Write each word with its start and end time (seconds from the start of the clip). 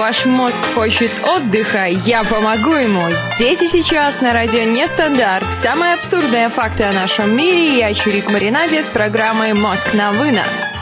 Ваш 0.00 0.24
мозг 0.24 0.58
хочет 0.74 1.12
отдыха, 1.28 1.84
я 1.84 2.24
помогу 2.24 2.72
ему. 2.72 3.02
Здесь 3.34 3.60
и 3.60 3.68
сейчас 3.68 4.22
на 4.22 4.32
радио 4.32 4.62
Нестандарт. 4.62 5.44
Самые 5.62 5.92
абсурдные 5.92 6.48
факты 6.48 6.84
о 6.84 6.92
нашем 6.92 7.36
мире. 7.36 7.76
Я 7.76 7.92
Чурик 7.92 8.30
Маринаде 8.30 8.82
с 8.82 8.88
программой 8.88 9.52
«Мозг 9.52 9.92
на 9.92 10.12
вынос». 10.12 10.79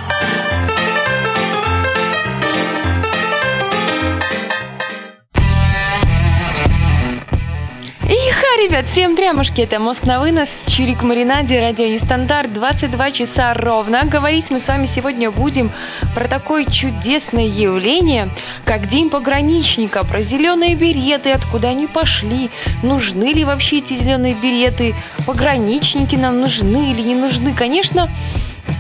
Ребят, 8.79 8.93
всем 8.93 9.17
прямушки, 9.17 9.61
это 9.63 9.81
«Мозг 9.81 10.05
на 10.05 10.21
вынос», 10.21 10.49
Чирик 10.69 11.03
Маринаде, 11.03 11.59
радио 11.59 11.87
Нестандарт, 11.87 12.53
22 12.53 13.11
часа 13.11 13.53
ровно. 13.53 14.05
Говорить 14.05 14.51
мы 14.51 14.61
с 14.61 14.69
вами 14.69 14.87
сегодня 14.87 15.33
будем 15.33 15.73
про 16.15 16.29
такое 16.29 16.65
чудесное 16.65 17.47
явление, 17.47 18.31
как 18.65 18.87
День 18.87 19.11
пограничника, 19.11 20.05
про 20.05 20.21
зеленые 20.21 20.77
береты, 20.77 21.33
откуда 21.33 21.69
они 21.69 21.89
пошли, 21.89 22.51
нужны 22.85 23.33
ли 23.33 23.45
вообще 23.45 23.79
эти 23.79 23.95
зеленые 23.95 24.35
береты, 24.35 24.95
пограничники 25.27 26.15
нам 26.15 26.41
нужны 26.41 26.93
или 26.93 27.03
не 27.03 27.17
нужны. 27.17 27.55
Конечно, 27.55 28.09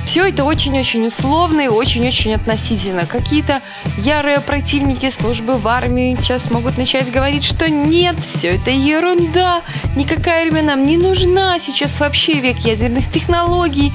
все 0.08 0.26
это 0.26 0.42
очень-очень 0.44 1.06
условно 1.06 1.60
и 1.60 1.68
очень-очень 1.68 2.34
относительно. 2.34 3.04
Какие-то 3.04 3.60
ярые 3.98 4.40
противники 4.40 5.10
службы 5.10 5.54
в 5.54 5.68
армии 5.68 6.16
сейчас 6.18 6.50
могут 6.50 6.78
начать 6.78 7.12
говорить, 7.12 7.44
что 7.44 7.68
нет, 7.68 8.16
все 8.34 8.56
это 8.56 8.70
ерунда, 8.70 9.60
никакая 9.96 10.46
армия 10.46 10.62
нам 10.62 10.82
не 10.82 10.96
нужна, 10.96 11.58
сейчас 11.58 12.00
вообще 12.00 12.40
век 12.40 12.56
ядерных 12.60 13.10
технологий, 13.10 13.92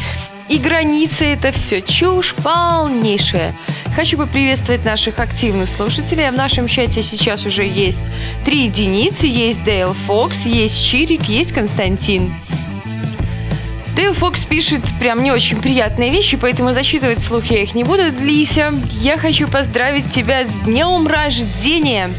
и 0.50 0.60
границы 0.60 1.34
это 1.34 1.52
все 1.52 1.82
чушь 1.82 2.36
полнейшая. 2.36 3.56
Хочу 3.96 4.16
поприветствовать 4.18 4.86
наших 4.86 5.18
активных 5.18 5.68
слушателей. 5.70 6.30
В 6.30 6.36
нашем 6.36 6.68
чате 6.68 7.02
сейчас 7.02 7.44
уже 7.46 7.64
есть 7.64 8.02
три 8.46 8.66
единицы. 8.66 9.26
Есть 9.26 9.64
Дейл 9.64 9.94
Фокс, 10.06 10.46
есть 10.46 10.84
Чирик, 10.84 11.24
есть 11.24 11.54
Константин. 11.54 12.34
Дейл 13.96 14.16
Фокс 14.16 14.44
пишет 14.46 14.82
прям 15.00 15.22
не 15.22 15.32
очень 15.32 15.62
приятные 15.62 16.10
вещи, 16.10 16.36
поэтому 16.36 16.74
засчитывать 16.74 17.20
слух 17.20 17.46
я 17.46 17.62
их 17.62 17.76
не 17.76 17.84
буду. 17.84 18.12
Лися, 18.12 18.74
я 18.90 19.20
хочу 19.20 19.48
поздравить 19.48 20.12
тебя 20.12 20.46
с 20.46 20.52
днем 20.66 21.06
рождения. 21.06 22.10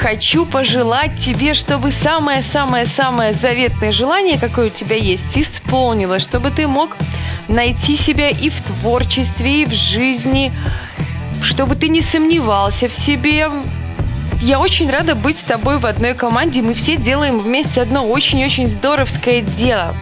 Хочу 0.00 0.46
пожелать 0.46 1.18
тебе, 1.18 1.52
чтобы 1.52 1.92
самое-самое-самое 1.92 3.34
заветное 3.34 3.92
желание, 3.92 4.38
какое 4.38 4.68
у 4.68 4.70
тебя 4.70 4.96
есть, 4.96 5.36
исполнилось, 5.36 6.22
чтобы 6.22 6.50
ты 6.50 6.66
мог 6.66 6.96
найти 7.46 7.98
себя 7.98 8.30
и 8.30 8.48
в 8.48 8.62
творчестве, 8.62 9.62
и 9.62 9.64
в 9.66 9.72
жизни, 9.72 10.50
чтобы 11.42 11.76
ты 11.76 11.88
не 11.88 12.00
сомневался 12.00 12.88
в 12.88 12.94
себе. 12.94 13.50
Я 14.40 14.60
очень 14.60 14.90
рада 14.90 15.14
быть 15.14 15.36
с 15.36 15.42
тобой 15.42 15.78
в 15.78 15.84
одной 15.84 16.14
команде. 16.14 16.62
Мы 16.62 16.72
все 16.72 16.96
делаем 16.96 17.38
вместе 17.38 17.82
одно 17.82 18.08
очень-очень 18.08 18.68
здоровское 18.68 19.42
дело. 19.42 19.94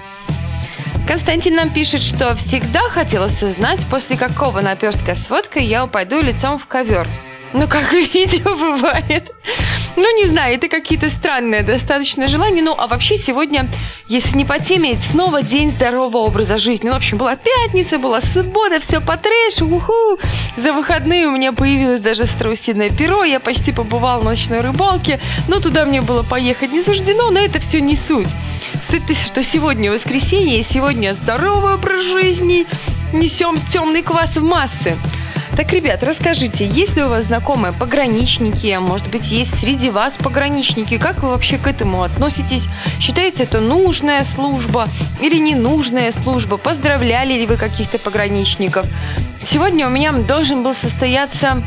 Константин 1.06 1.54
нам 1.54 1.70
пишет, 1.70 2.00
что 2.00 2.34
всегда 2.36 2.80
хотелось 2.90 3.42
узнать, 3.42 3.80
после 3.90 4.16
какого 4.16 4.60
наперстка 4.60 5.14
с 5.14 5.28
водкой 5.28 5.66
я 5.66 5.84
упаду 5.84 6.20
лицом 6.20 6.58
в 6.58 6.66
ковер. 6.66 7.08
Ну, 7.52 7.66
как 7.66 7.92
видео 7.92 8.56
бывает. 8.56 9.32
Ну, 9.96 10.16
не 10.16 10.26
знаю, 10.26 10.56
это 10.56 10.68
какие-то 10.68 11.10
странные 11.10 11.62
достаточно 11.62 12.28
желания. 12.28 12.62
Ну, 12.62 12.74
а 12.76 12.86
вообще 12.86 13.16
сегодня, 13.16 13.68
если 14.06 14.36
не 14.36 14.44
по 14.44 14.58
теме, 14.58 14.96
снова 14.96 15.42
день 15.42 15.72
здорового 15.72 16.18
образа 16.18 16.58
жизни. 16.58 16.88
Ну, 16.88 16.94
в 16.94 16.98
общем, 16.98 17.18
была 17.18 17.36
пятница, 17.36 17.98
была 17.98 18.20
суббота, 18.20 18.80
все 18.80 19.00
по 19.00 19.16
трэшу, 19.16 19.66
уху. 19.66 20.18
За 20.56 20.72
выходные 20.72 21.26
у 21.26 21.32
меня 21.32 21.52
появилось 21.52 22.00
даже 22.00 22.26
страусиное 22.26 22.90
перо, 22.90 23.24
я 23.24 23.40
почти 23.40 23.72
побывал 23.72 24.22
на 24.22 24.30
ночной 24.30 24.60
рыбалке, 24.60 25.18
но 25.48 25.60
туда 25.60 25.84
мне 25.84 26.00
было 26.02 26.22
поехать 26.22 26.72
не 26.72 26.82
суждено, 26.82 27.30
но 27.30 27.40
это 27.40 27.58
все 27.58 27.80
не 27.80 27.96
суть. 27.96 28.28
Суть 28.90 29.16
что 29.18 29.44
сегодня 29.44 29.92
воскресенье, 29.92 30.58
и 30.58 30.64
сегодня 30.64 31.14
здоровый 31.14 31.74
образ 31.74 32.06
жизни, 32.06 32.66
несем 33.12 33.56
темный 33.70 34.02
квас 34.02 34.34
в 34.34 34.42
массы. 34.42 34.96
Так, 35.56 35.72
ребят, 35.72 36.02
расскажите, 36.02 36.66
есть 36.66 36.96
ли 36.96 37.04
у 37.04 37.08
вас 37.08 37.26
знакомые 37.26 37.72
пограничники, 37.72 38.76
может 38.80 39.08
быть, 39.08 39.30
есть 39.30 39.56
среди 39.60 39.90
вас 39.90 40.14
пограничники, 40.14 40.98
как 40.98 41.22
вы 41.22 41.28
вообще 41.28 41.56
к 41.56 41.68
этому 41.68 42.02
относитесь? 42.02 42.64
Считаете 42.98 43.44
это 43.44 43.60
нужная 43.60 44.24
служба 44.24 44.88
или 45.20 45.38
ненужная 45.38 46.10
служба? 46.10 46.56
Поздравляли 46.56 47.34
ли 47.34 47.46
вы 47.46 47.58
каких-то 47.58 48.00
пограничников? 48.00 48.86
Сегодня 49.48 49.86
у 49.86 49.90
меня 49.90 50.10
должен 50.12 50.64
был 50.64 50.74
состояться 50.74 51.62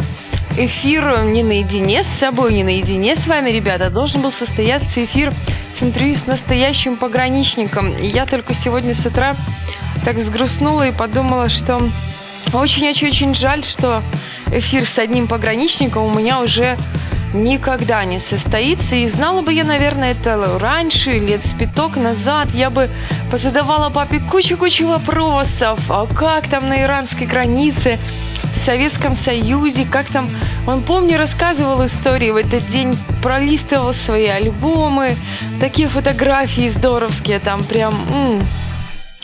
эфир 0.58 1.24
не 1.24 1.42
наедине 1.42 2.04
с 2.04 2.20
собой, 2.20 2.54
не 2.54 2.66
наедине 2.66 3.16
с 3.16 3.26
вами, 3.28 3.50
ребята, 3.50 3.90
должен 3.90 4.22
был 4.22 4.34
состояться 4.34 5.06
эфир 5.06 5.32
с 5.78 5.84
интервью 5.84 6.16
с 6.16 6.28
настоящим 6.28 6.98
пограничником. 6.98 7.98
И 7.98 8.08
я 8.08 8.26
только 8.26 8.54
сегодня 8.54 8.94
с 8.94 9.06
утра 9.06 9.36
так 10.06 10.16
взгрустнула 10.16 10.88
и 10.88 10.92
подумала, 10.92 11.50
что 11.50 11.90
очень-очень-очень 12.54 13.36
жаль, 13.36 13.64
что 13.64 14.04
эфир 14.52 14.84
с 14.84 14.98
одним 14.98 15.28
пограничником 15.28 16.04
у 16.04 16.18
меня 16.18 16.42
уже 16.42 16.78
никогда 17.34 18.06
не 18.06 18.20
состоится. 18.20 18.96
И 18.96 19.10
знала 19.10 19.42
бы 19.42 19.52
я, 19.54 19.64
наверное, 19.64 20.12
это 20.12 20.60
раньше, 20.60 21.12
лет 21.12 21.42
с 21.46 21.54
назад, 21.98 22.50
я 22.54 22.70
бы 22.70 22.90
позадавала 23.32 23.90
папе 23.90 24.20
кучу-кучу 24.20 24.88
вопросов. 24.88 25.80
А 25.90 26.06
как 26.06 26.48
там 26.48 26.70
на 26.70 26.82
иранской 26.82 27.26
границе? 27.26 28.00
В 28.56 28.66
Советском 28.66 29.16
Союзе, 29.16 29.86
как 29.90 30.12
там, 30.12 30.30
он, 30.68 30.82
помню, 30.82 31.18
рассказывал 31.18 31.86
истории 31.86 32.32
в 32.32 32.36
этот 32.36 32.68
день, 32.68 32.96
пролистывал 33.22 33.94
свои 33.94 34.28
альбомы, 34.28 35.16
такие 35.60 35.90
фотографии 35.90 36.70
здоровские, 36.70 37.40
там 37.40 37.64
прям, 37.64 37.94
м-м, 38.14 38.48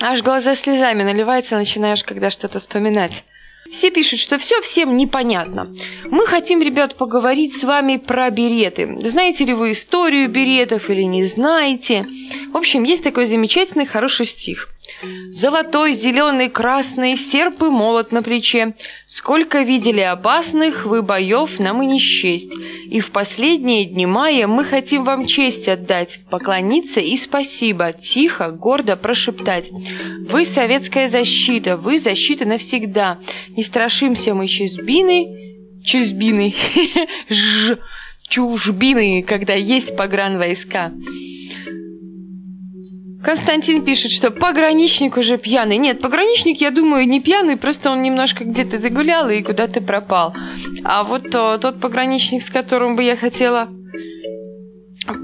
аж 0.02 0.22
глаза 0.22 0.56
слезами 0.56 1.04
наливаются, 1.04 1.58
начинаешь 1.58 2.04
когда 2.04 2.30
что-то 2.30 2.60
вспоминать. 2.60 3.24
Все 3.72 3.92
пишут, 3.92 4.20
что 4.20 4.40
все 4.40 4.60
всем 4.62 4.98
непонятно. 4.98 5.72
Мы 6.06 6.26
хотим, 6.26 6.60
ребят, 6.62 6.96
поговорить 6.96 7.56
с 7.56 7.64
вами 7.64 7.98
про 7.98 8.32
береты. 8.32 8.98
Знаете 9.08 9.46
ли 9.46 9.54
вы 9.54 9.74
историю 9.74 10.28
беретов 10.28 10.90
или 10.90 11.04
не 11.04 11.26
знаете? 11.26 12.04
В 12.52 12.58
общем, 12.58 12.84
есть 12.84 13.04
такой 13.04 13.26
замечательный 13.26 13.86
хороший 13.86 14.26
стих– 14.26 14.70
Золотой, 15.32 15.94
зеленый, 15.94 16.50
красный, 16.50 17.16
серп 17.16 17.62
и 17.64 17.70
молот 17.70 18.12
на 18.12 18.22
плече. 18.22 18.76
Сколько 19.08 19.62
видели 19.62 20.02
опасных 20.02 20.86
вы 20.86 21.02
боев 21.02 21.60
нам 21.60 21.82
и 21.82 21.86
не 21.86 22.00
счесть. 22.00 22.52
И 22.90 23.00
в 23.00 23.12
последние 23.12 23.86
дни 23.86 24.06
мая 24.06 24.48
мы 24.48 24.66
хотим 24.66 25.06
вам 25.06 25.26
честь 25.26 25.70
отдать, 25.70 26.20
поклониться 26.30 27.00
и 27.00 27.16
спасибо, 27.18 27.94
тихо, 27.94 28.52
гордо 28.52 28.98
прошептать. 28.98 29.70
Вы 29.72 30.46
советская 30.46 31.08
защита, 31.08 31.78
вы 31.78 32.00
защита 32.00 32.46
навсегда. 32.46 33.20
Не 33.56 33.64
страшимся 33.64 34.34
мы 34.34 34.48
чужбины, 34.48 35.82
чужбины, 35.84 36.56
чужбины, 38.28 39.24
когда 39.24 39.54
есть 39.54 39.96
погран 39.96 40.38
войска. 40.38 40.92
Константин 43.24 43.84
пишет, 43.84 44.12
что 44.12 44.32
пограничник 44.32 45.18
уже 45.18 45.38
пьяный. 45.38 45.78
Нет, 45.78 46.02
пограничник, 46.02 46.62
я 46.62 46.72
думаю, 46.72 47.08
не 47.08 47.20
пьяный, 47.20 47.58
просто 47.58 47.92
он 47.92 48.02
немножко 48.02 48.46
где-то 48.46 48.78
загулял 48.78 49.30
и 49.30 49.42
куда-то 49.42 49.82
пропал. 49.82 50.34
А 50.84 51.04
вот 51.04 51.30
то, 51.30 51.58
тот 51.58 51.82
пограничник, 51.82 52.44
с 52.44 52.50
которым 52.50 52.96
бы 52.96 53.04
я 53.04 53.18
хотела 53.18 53.70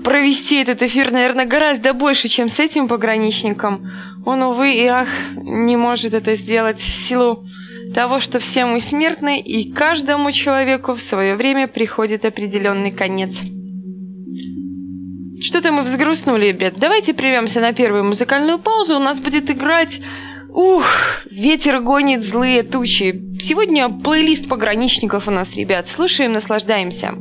провести 0.04 0.62
этот 0.62 0.82
эфир, 0.82 1.12
наверное, 1.12 1.46
гораздо 1.46 1.94
больше, 1.94 2.28
чем 2.28 2.50
с 2.50 2.60
этим 2.60 2.88
пограничником. 2.88 3.88
Он, 4.26 4.42
увы 4.42 4.74
и 4.74 4.86
ах, 4.86 5.08
не 5.36 5.78
может 5.78 6.14
это 6.14 6.36
сделать 6.36 6.80
в 6.80 7.08
силу 7.08 7.46
того, 7.94 8.20
что 8.20 8.40
все 8.40 8.66
мы 8.66 8.82
смертны, 8.82 9.40
и 9.40 9.72
каждому 9.72 10.32
человеку 10.32 10.96
в 10.96 11.02
свое 11.02 11.36
время 11.36 11.68
приходит 11.68 12.26
определенный 12.26 12.92
конец. 12.92 13.40
Что-то 15.42 15.72
мы 15.72 15.84
взгрустнули, 15.84 16.48
ребят. 16.48 16.76
Давайте 16.78 17.14
прервемся 17.14 17.60
на 17.60 17.74
первую 17.74 18.04
музыкальную 18.04 18.60
паузу. 18.60 18.96
У 18.96 19.00
нас 19.00 19.20
будет 19.20 19.50
играть... 19.50 20.00
Ух, 20.58 20.86
ветер 21.30 21.82
гонит 21.82 22.24
злые 22.24 22.64
тучи. 22.64 23.22
Сегодня 23.42 23.90
плейлист 23.90 24.48
пограничников 24.48 25.28
у 25.28 25.32
нас, 25.32 25.54
ребят. 25.54 25.86
Слушаем, 25.90 26.32
наслаждаемся. 26.32 27.14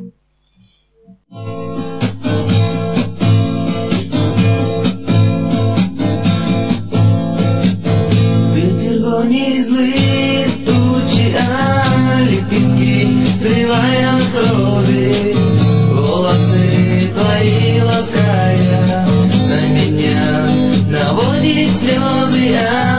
Ветер 8.55 9.01
гонит 9.01 9.67
злые 9.67 10.47
тучи, 10.65 11.35
а 11.37 12.23
лепестки 12.23 13.25
срывая 13.41 14.17
с 14.21 14.49
розы, 14.49 15.44
меня 20.95 21.07
наводит 21.07 22.94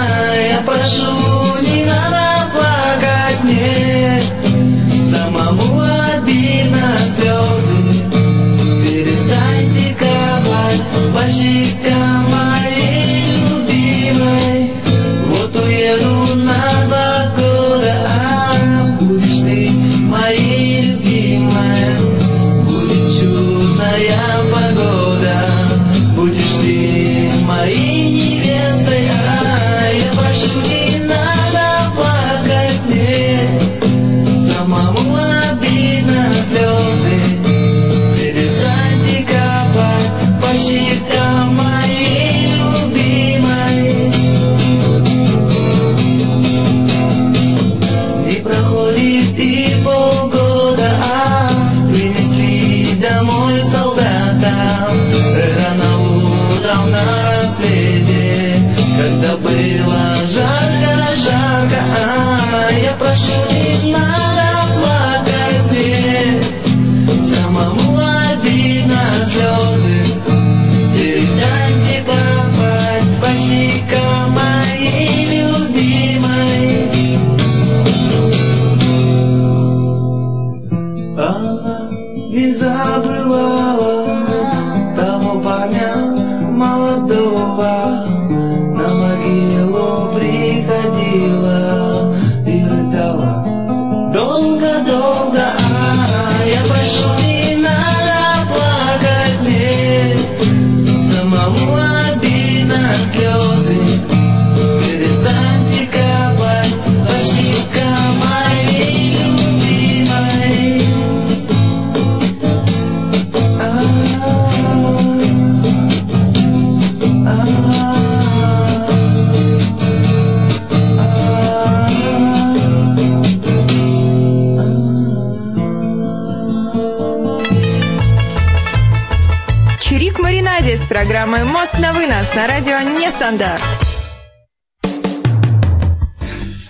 Чирик 130.16 130.24
Маринаде 130.24 130.78
с 130.78 130.84
программой 130.86 131.44
«Мост 131.44 131.78
на 131.78 131.92
вынос» 131.92 132.34
на 132.36 132.48
радио 132.48 132.80
«Нестандарт». 132.80 133.62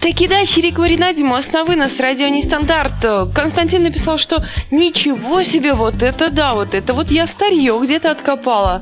Таки 0.01 0.27
да, 0.27 0.43
Чирик 0.47 0.79
Маринаде, 0.79 1.23
мост 1.23 1.53
на 1.53 1.63
вынос, 1.63 1.99
радио 1.99 2.27
Нестандарт. 2.27 2.93
Константин 3.35 3.83
написал, 3.83 4.17
что 4.17 4.43
ничего 4.71 5.43
себе, 5.43 5.73
вот 5.73 6.01
это 6.01 6.31
да, 6.31 6.55
вот 6.55 6.73
это 6.73 6.93
вот 6.93 7.11
я 7.11 7.27
старье 7.27 7.79
где-то 7.83 8.11
откопала. 8.11 8.81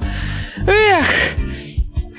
Эх, 0.65 1.05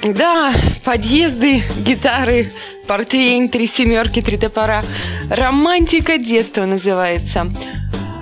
да, 0.02 0.55
подъезды, 0.85 1.64
гитары, 1.79 2.50
портвейн, 2.87 3.49
три 3.49 3.67
семерки, 3.67 4.20
три 4.20 4.37
топора. 4.37 4.82
Романтика 5.31 6.19
детства 6.19 6.67
называется. 6.67 7.50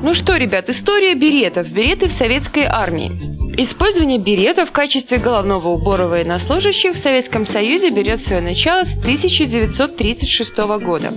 Ну 0.00 0.14
что, 0.14 0.36
ребят, 0.36 0.68
история 0.68 1.14
беретов. 1.14 1.72
Береты 1.72 2.06
в 2.06 2.12
советской 2.12 2.66
армии. 2.66 3.41
Использование 3.58 4.18
берета 4.18 4.64
в 4.64 4.72
качестве 4.72 5.18
головного 5.18 5.68
убора 5.68 6.06
военнослужащих 6.06 6.94
в 6.94 7.02
Советском 7.02 7.46
Союзе 7.46 7.90
берет 7.90 8.26
свое 8.26 8.40
начало 8.40 8.84
с 8.84 8.96
1936 8.98 10.56
года. 10.82 11.10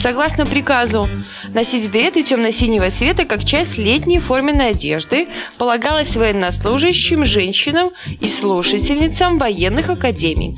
Согласно 0.00 0.46
приказу, 0.46 1.08
носить 1.52 1.90
береты 1.90 2.22
темно-синего 2.22 2.90
цвета 2.90 3.24
как 3.24 3.44
часть 3.44 3.78
летней 3.78 4.20
форменной 4.20 4.70
одежды 4.70 5.26
полагалось 5.58 6.14
военнослужащим, 6.14 7.24
женщинам 7.24 7.88
и 8.20 8.28
слушательницам 8.28 9.38
военных 9.38 9.90
академий. 9.90 10.54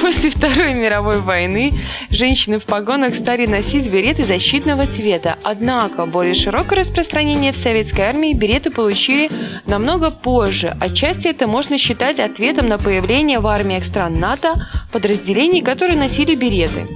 После 0.00 0.30
Второй 0.30 0.74
мировой 0.74 1.20
войны 1.20 1.84
женщины 2.10 2.58
в 2.58 2.64
погонах 2.64 3.14
стали 3.14 3.46
носить 3.46 3.92
береты 3.92 4.22
защитного 4.22 4.86
цвета. 4.86 5.36
Однако 5.44 6.06
более 6.06 6.34
широкое 6.34 6.80
распространение 6.80 7.52
в 7.52 7.56
советской 7.56 8.02
армии 8.02 8.32
береты 8.32 8.70
получили 8.70 9.30
намного 9.66 10.10
позже. 10.10 10.59
Отчасти 10.68 11.28
это 11.28 11.46
можно 11.46 11.78
считать 11.78 12.18
ответом 12.18 12.68
на 12.68 12.78
появление 12.78 13.40
в 13.40 13.46
армиях 13.46 13.84
стран 13.84 14.14
НАТО 14.14 14.68
подразделений, 14.92 15.62
которые 15.62 15.98
носили 15.98 16.34
береты. 16.34 16.86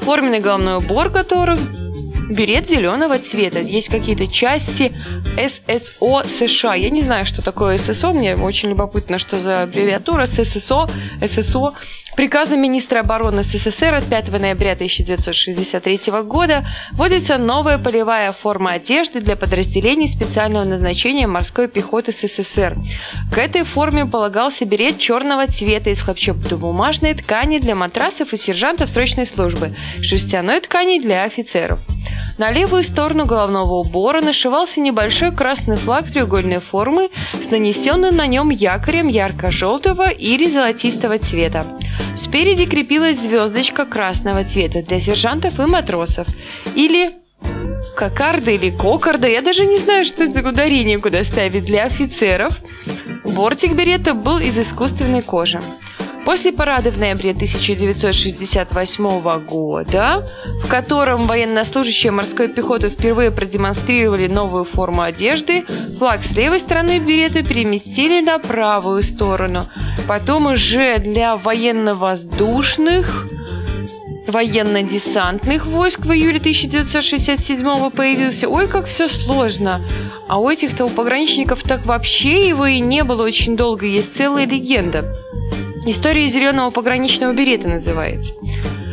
Форменный 0.00 0.40
головной 0.40 0.76
убор 0.76 1.10
которых 1.10 1.60
берет 2.30 2.68
зеленого 2.68 3.18
цвета. 3.18 3.60
Есть 3.60 3.88
какие-то 3.88 4.26
части 4.26 4.92
ССО 5.36 6.22
США. 6.24 6.74
Я 6.74 6.90
не 6.90 7.02
знаю, 7.02 7.26
что 7.26 7.42
такое 7.42 7.78
ССО. 7.78 8.12
Мне 8.12 8.36
очень 8.36 8.70
любопытно, 8.70 9.18
что 9.18 9.36
за 9.36 9.62
аббревиатура 9.62 10.26
ССО, 10.26 10.86
ССО. 11.26 11.70
Приказом 12.18 12.60
министра 12.60 12.98
обороны 12.98 13.44
СССР 13.44 13.94
от 13.94 14.06
5 14.06 14.32
ноября 14.40 14.72
1963 14.72 16.00
года 16.24 16.66
вводится 16.94 17.38
новая 17.38 17.78
полевая 17.78 18.32
форма 18.32 18.72
одежды 18.72 19.20
для 19.20 19.36
подразделений 19.36 20.12
специального 20.12 20.64
назначения 20.64 21.28
морской 21.28 21.68
пехоты 21.68 22.10
СССР. 22.10 22.74
К 23.32 23.38
этой 23.38 23.62
форме 23.62 24.04
полагался 24.04 24.64
берет 24.64 24.98
черного 24.98 25.46
цвета 25.46 25.90
из 25.90 26.00
хлопчатобумажной 26.00 27.14
ткани 27.14 27.60
для 27.60 27.76
матрасов 27.76 28.32
и 28.32 28.36
сержантов 28.36 28.90
срочной 28.90 29.28
службы, 29.28 29.76
шерстяной 30.02 30.60
ткани 30.60 30.98
для 30.98 31.22
офицеров. 31.22 31.78
На 32.36 32.50
левую 32.50 32.82
сторону 32.82 33.26
головного 33.26 33.74
убора 33.74 34.22
нашивался 34.22 34.80
небольшой 34.80 35.30
красный 35.30 35.76
флаг 35.76 36.10
треугольной 36.10 36.58
формы 36.58 37.10
с 37.32 37.48
нанесенным 37.48 38.16
на 38.16 38.26
нем 38.26 38.48
якорем 38.48 39.06
ярко-желтого 39.06 40.10
или 40.10 40.46
золотистого 40.46 41.20
цвета. 41.20 41.62
Спереди 42.28 42.66
крепилась 42.66 43.20
звездочка 43.20 43.86
красного 43.86 44.44
цвета 44.44 44.82
для 44.82 45.00
сержантов 45.00 45.58
и 45.58 45.62
матросов. 45.62 46.26
Или 46.74 47.08
кокарда 47.96 48.50
или 48.50 48.68
кокарда, 48.68 49.26
я 49.26 49.40
даже 49.40 49.64
не 49.64 49.78
знаю, 49.78 50.04
что 50.04 50.24
это 50.24 50.46
ударение 50.46 50.98
куда 50.98 51.24
ставить 51.24 51.64
для 51.64 51.84
офицеров. 51.84 52.58
Бортик 53.24 53.72
берета 53.72 54.12
был 54.12 54.36
из 54.40 54.58
искусственной 54.58 55.22
кожи. 55.22 55.58
После 56.28 56.52
парада 56.52 56.90
в 56.90 56.98
ноябре 56.98 57.30
1968 57.30 59.46
года, 59.46 60.26
в 60.62 60.68
котором 60.68 61.26
военнослужащие 61.26 62.12
морской 62.12 62.48
пехоты 62.48 62.90
впервые 62.90 63.30
продемонстрировали 63.30 64.26
новую 64.26 64.66
форму 64.66 65.00
одежды, 65.00 65.64
флаг 65.96 66.20
с 66.22 66.32
левой 66.32 66.60
стороны 66.60 66.98
берета 66.98 67.42
переместили 67.42 68.20
на 68.20 68.38
правую 68.38 69.04
сторону. 69.04 69.62
Потом 70.06 70.52
уже 70.52 70.98
для 70.98 71.34
военно-воздушных 71.34 73.26
военно-десантных 74.26 75.64
войск 75.64 76.00
в 76.00 76.12
июле 76.12 76.40
1967 76.40 77.88
появился. 77.88 78.50
Ой, 78.50 78.68
как 78.68 78.88
все 78.88 79.08
сложно. 79.08 79.80
А 80.28 80.38
у 80.38 80.50
этих-то 80.50 80.84
у 80.84 80.90
пограничников 80.90 81.62
так 81.62 81.86
вообще 81.86 82.46
его 82.46 82.66
и 82.66 82.80
не 82.80 83.02
было 83.02 83.24
очень 83.24 83.56
долго. 83.56 83.86
Есть 83.86 84.14
целая 84.14 84.44
легенда. 84.44 85.10
История 85.86 86.28
зеленого 86.28 86.70
пограничного 86.70 87.32
берета 87.32 87.68
называется. 87.68 88.34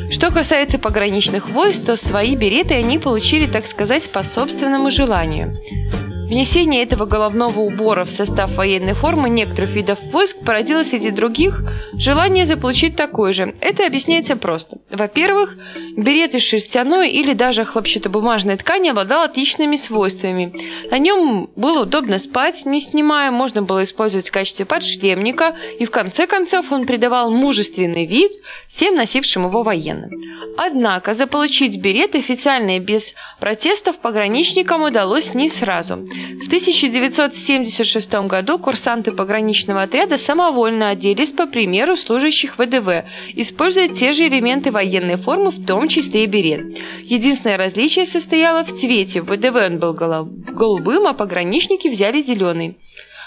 Что 0.09 0.31
касается 0.31 0.77
пограничных 0.77 1.49
войск, 1.49 1.85
то 1.85 1.97
свои 1.97 2.35
береты 2.35 2.75
они 2.75 2.99
получили, 2.99 3.47
так 3.47 3.65
сказать, 3.65 4.09
по 4.11 4.23
собственному 4.23 4.91
желанию. 4.91 5.51
Внесение 6.27 6.81
этого 6.81 7.05
головного 7.05 7.59
убора 7.59 8.03
в 8.03 8.09
состав 8.09 8.55
военной 8.55 8.95
формы 8.95 9.29
некоторых 9.29 9.69
видов 9.69 9.99
войск 10.11 10.37
породило 10.43 10.83
среди 10.83 11.11
других 11.11 11.61
желание 11.97 12.47
заполучить 12.47 12.95
такой 12.95 13.31
же. 13.31 13.53
Это 13.61 13.85
объясняется 13.85 14.35
просто. 14.35 14.79
Во-первых, 14.89 15.55
берет 15.95 16.33
из 16.33 16.41
шерстяной 16.41 17.11
или 17.11 17.33
даже 17.33 17.63
хлопчатобумажной 17.63 18.57
ткани 18.57 18.89
обладал 18.89 19.23
отличными 19.23 19.77
свойствами. 19.77 20.51
На 20.89 20.97
нем 20.97 21.51
было 21.55 21.83
удобно 21.83 22.17
спать, 22.17 22.65
не 22.65 22.81
снимая, 22.81 23.29
можно 23.29 23.61
было 23.61 23.83
использовать 23.83 24.29
в 24.29 24.31
качестве 24.31 24.65
подшлемника, 24.65 25.55
и 25.79 25.85
в 25.85 25.91
конце 25.91 26.25
концов 26.25 26.71
он 26.71 26.87
придавал 26.87 27.31
мужественный 27.31 28.07
вид 28.07 28.31
всем 28.67 28.95
носившим 28.95 29.45
его 29.45 29.61
военным. 29.61 30.09
Однако 30.57 31.13
заполучить 31.13 31.79
берет 31.81 32.15
официально 32.15 32.77
и 32.77 32.79
без 32.79 33.13
протестов 33.39 33.99
пограничникам 33.99 34.83
удалось 34.83 35.33
не 35.33 35.49
сразу. 35.49 36.07
В 36.15 36.47
1976 36.47 38.13
году 38.27 38.59
курсанты 38.59 39.11
пограничного 39.11 39.81
отряда 39.81 40.17
самовольно 40.17 40.89
оделись 40.89 41.31
по 41.31 41.47
примеру 41.47 41.97
служащих 41.97 42.57
ВДВ, 42.57 43.05
используя 43.35 43.89
те 43.89 44.13
же 44.13 44.27
элементы 44.27 44.71
военной 44.71 45.17
формы, 45.17 45.51
в 45.51 45.65
том 45.65 45.87
числе 45.87 46.23
и 46.23 46.27
берет. 46.27 46.77
Единственное 47.03 47.57
различие 47.57 48.05
состояло 48.05 48.63
в 48.63 48.71
цвете. 48.71 49.21
В 49.21 49.25
ВДВ 49.25 49.55
он 49.55 49.79
был 49.79 49.93
голубым, 49.93 51.07
а 51.07 51.13
пограничники 51.13 51.87
взяли 51.87 52.21
зеленый. 52.21 52.77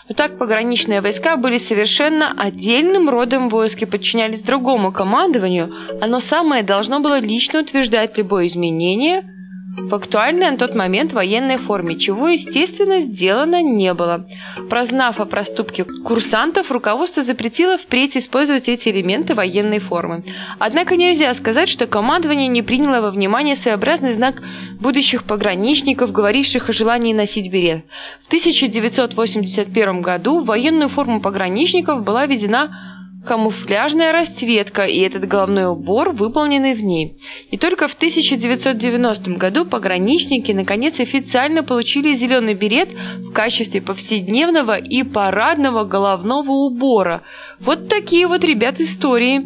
Но 0.08 0.14
так 0.14 0.38
пограничные 0.38 1.02
войска 1.02 1.36
были 1.36 1.58
совершенно 1.58 2.32
отдельным 2.32 3.10
родом 3.10 3.50
войск 3.50 3.82
и 3.82 3.86
подчинялись 3.86 4.42
другому 4.42 4.92
командованию, 4.92 5.70
оно 6.00 6.20
самое 6.20 6.62
должно 6.62 7.00
было 7.00 7.18
лично 7.18 7.60
утверждать 7.60 8.16
любое 8.16 8.46
изменение– 8.46 9.22
в 9.80 9.94
актуальной 9.94 10.50
на 10.50 10.56
тот 10.56 10.74
момент 10.74 11.12
военной 11.12 11.56
форме, 11.56 11.98
чего, 11.98 12.28
естественно, 12.28 13.00
сделано 13.00 13.62
не 13.62 13.94
было. 13.94 14.26
Прознав 14.68 15.20
о 15.20 15.24
проступке 15.24 15.84
курсантов, 15.84 16.70
руководство 16.70 17.22
запретило 17.22 17.78
впредь 17.78 18.16
использовать 18.16 18.68
эти 18.68 18.88
элементы 18.88 19.34
военной 19.34 19.78
формы. 19.78 20.24
Однако 20.58 20.96
нельзя 20.96 21.32
сказать, 21.34 21.68
что 21.68 21.86
командование 21.86 22.48
не 22.48 22.62
приняло 22.62 23.00
во 23.00 23.10
внимание 23.10 23.56
своеобразный 23.56 24.12
знак 24.12 24.42
будущих 24.80 25.24
пограничников, 25.24 26.12
говоривших 26.12 26.68
о 26.68 26.72
желании 26.72 27.12
носить 27.12 27.50
берет. 27.50 27.84
В 28.24 28.26
1981 28.28 30.02
году 30.02 30.40
в 30.40 30.46
военную 30.46 30.88
форму 30.88 31.20
пограничников 31.20 32.04
была 32.04 32.26
введена 32.26 32.87
камуфляжная 33.26 34.12
расцветка 34.12 34.84
и 34.84 35.00
этот 35.00 35.26
головной 35.26 35.66
убор, 35.66 36.10
выполненный 36.10 36.74
в 36.74 36.82
ней. 36.82 37.18
И 37.50 37.58
только 37.58 37.88
в 37.88 37.94
1990 37.94 39.30
году 39.32 39.64
пограничники 39.66 40.52
наконец 40.52 40.98
официально 41.00 41.62
получили 41.62 42.14
зеленый 42.14 42.54
берет 42.54 42.90
в 42.90 43.32
качестве 43.32 43.80
повседневного 43.80 44.78
и 44.78 45.02
парадного 45.02 45.84
головного 45.84 46.50
убора. 46.50 47.22
Вот 47.60 47.88
такие 47.88 48.26
вот, 48.26 48.44
ребят, 48.44 48.80
истории. 48.80 49.40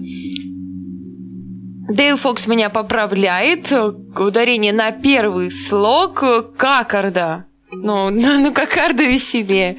Дейл 1.93 2.17
Фокс 2.19 2.47
меня 2.47 2.71
поправляет. 2.71 3.73
Ударение 4.17 4.73
на 4.73 4.93
первый 4.93 5.51
слог 5.51 6.25
какарда. 6.57 7.47
Ну, 7.71 8.11
ну 8.11 8.53
кокарда 8.53 9.03
веселее. 9.03 9.79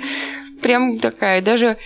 Прям 0.61 0.99
такая, 0.99 1.41
даже 1.41 1.77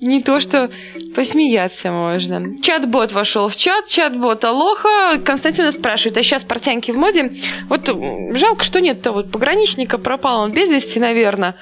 не 0.00 0.22
то, 0.22 0.40
что 0.40 0.70
посмеяться 1.14 1.90
можно. 1.90 2.60
Чат-бот 2.62 3.12
вошел 3.12 3.48
в 3.48 3.56
чат, 3.56 3.88
чат-бот 3.88 4.44
Алоха. 4.44 5.18
Константин 5.24 5.64
нас 5.64 5.74
спрашивает, 5.74 6.18
а 6.18 6.22
сейчас 6.22 6.44
портянки 6.44 6.90
в 6.90 6.98
моде? 6.98 7.32
Вот 7.68 7.88
жалко, 8.36 8.64
что 8.64 8.80
нет 8.80 9.02
того 9.02 9.16
вот 9.16 9.32
пограничника, 9.32 9.98
пропал 9.98 10.42
он 10.42 10.52
без 10.52 10.68
вести, 10.68 11.00
наверное. 11.00 11.56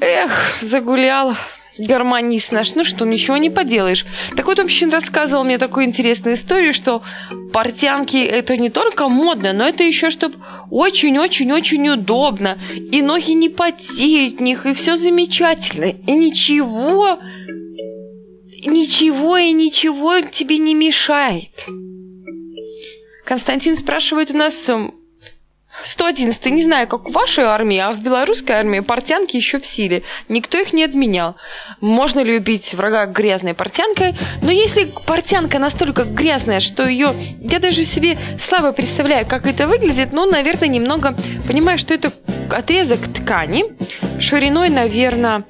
Эх, 0.00 0.58
загулял 0.62 1.36
гармонист 1.78 2.52
наш, 2.52 2.74
ну 2.74 2.84
что, 2.84 3.04
ничего 3.04 3.36
не 3.36 3.50
поделаешь. 3.50 4.06
Так 4.34 4.46
вот, 4.46 4.58
общин 4.58 4.90
рассказывал 4.90 5.44
мне 5.44 5.58
такую 5.58 5.84
интересную 5.84 6.36
историю, 6.36 6.72
что 6.72 7.02
портянки 7.52 8.16
это 8.16 8.56
не 8.56 8.70
только 8.70 9.08
модно, 9.08 9.52
но 9.52 9.68
это 9.68 9.82
еще, 9.82 10.10
чтобы 10.10 10.36
очень-очень-очень 10.70 11.88
удобно, 11.90 12.58
и 12.90 13.02
ноги 13.02 13.32
не 13.32 13.50
потеют 13.50 14.40
них, 14.40 14.64
и 14.64 14.72
все 14.72 14.96
замечательно, 14.96 15.90
и 15.90 16.12
ничего 16.12 17.18
ничего 18.64 19.36
и 19.36 19.52
ничего 19.52 20.20
тебе 20.20 20.58
не 20.58 20.74
мешает. 20.74 21.50
Константин 23.24 23.76
спрашивает 23.76 24.30
у 24.30 24.36
нас 24.36 24.54
111 25.84 26.44
не 26.46 26.64
знаю, 26.64 26.88
как 26.88 27.08
в 27.08 27.12
вашей 27.12 27.44
армии, 27.44 27.78
а 27.78 27.92
в 27.92 28.02
белорусской 28.02 28.56
армии 28.56 28.80
портянки 28.80 29.36
еще 29.36 29.58
в 29.58 29.66
силе. 29.66 30.02
Никто 30.28 30.58
их 30.58 30.72
не 30.72 30.84
отменял. 30.84 31.36
Можно 31.80 32.20
ли 32.20 32.36
убить 32.36 32.72
врага 32.74 33.06
грязной 33.06 33.54
портянкой? 33.54 34.14
Но 34.42 34.50
если 34.50 34.86
портянка 35.06 35.58
настолько 35.58 36.04
грязная, 36.04 36.60
что 36.60 36.88
ее... 36.88 37.10
Я 37.40 37.58
даже 37.60 37.84
себе 37.84 38.16
слабо 38.40 38.72
представляю, 38.72 39.26
как 39.26 39.46
это 39.46 39.66
выглядит, 39.66 40.12
но, 40.12 40.24
наверное, 40.26 40.68
немного 40.68 41.14
понимаю, 41.46 41.78
что 41.78 41.94
это 41.94 42.10
отрезок 42.50 43.00
ткани 43.12 43.66
шириной, 44.20 44.70
наверное, 44.70 45.44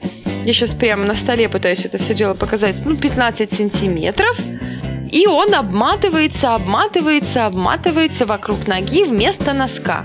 я 0.46 0.52
сейчас 0.52 0.70
прямо 0.70 1.04
на 1.04 1.16
столе 1.16 1.48
пытаюсь 1.48 1.84
это 1.84 1.98
все 1.98 2.14
дело 2.14 2.34
показать. 2.34 2.76
Ну, 2.84 2.96
15 2.96 3.52
сантиметров. 3.52 4.38
И 5.10 5.26
он 5.26 5.52
обматывается, 5.52 6.54
обматывается, 6.54 7.46
обматывается 7.46 8.26
вокруг 8.26 8.68
ноги 8.68 9.02
вместо 9.02 9.52
носка. 9.52 10.04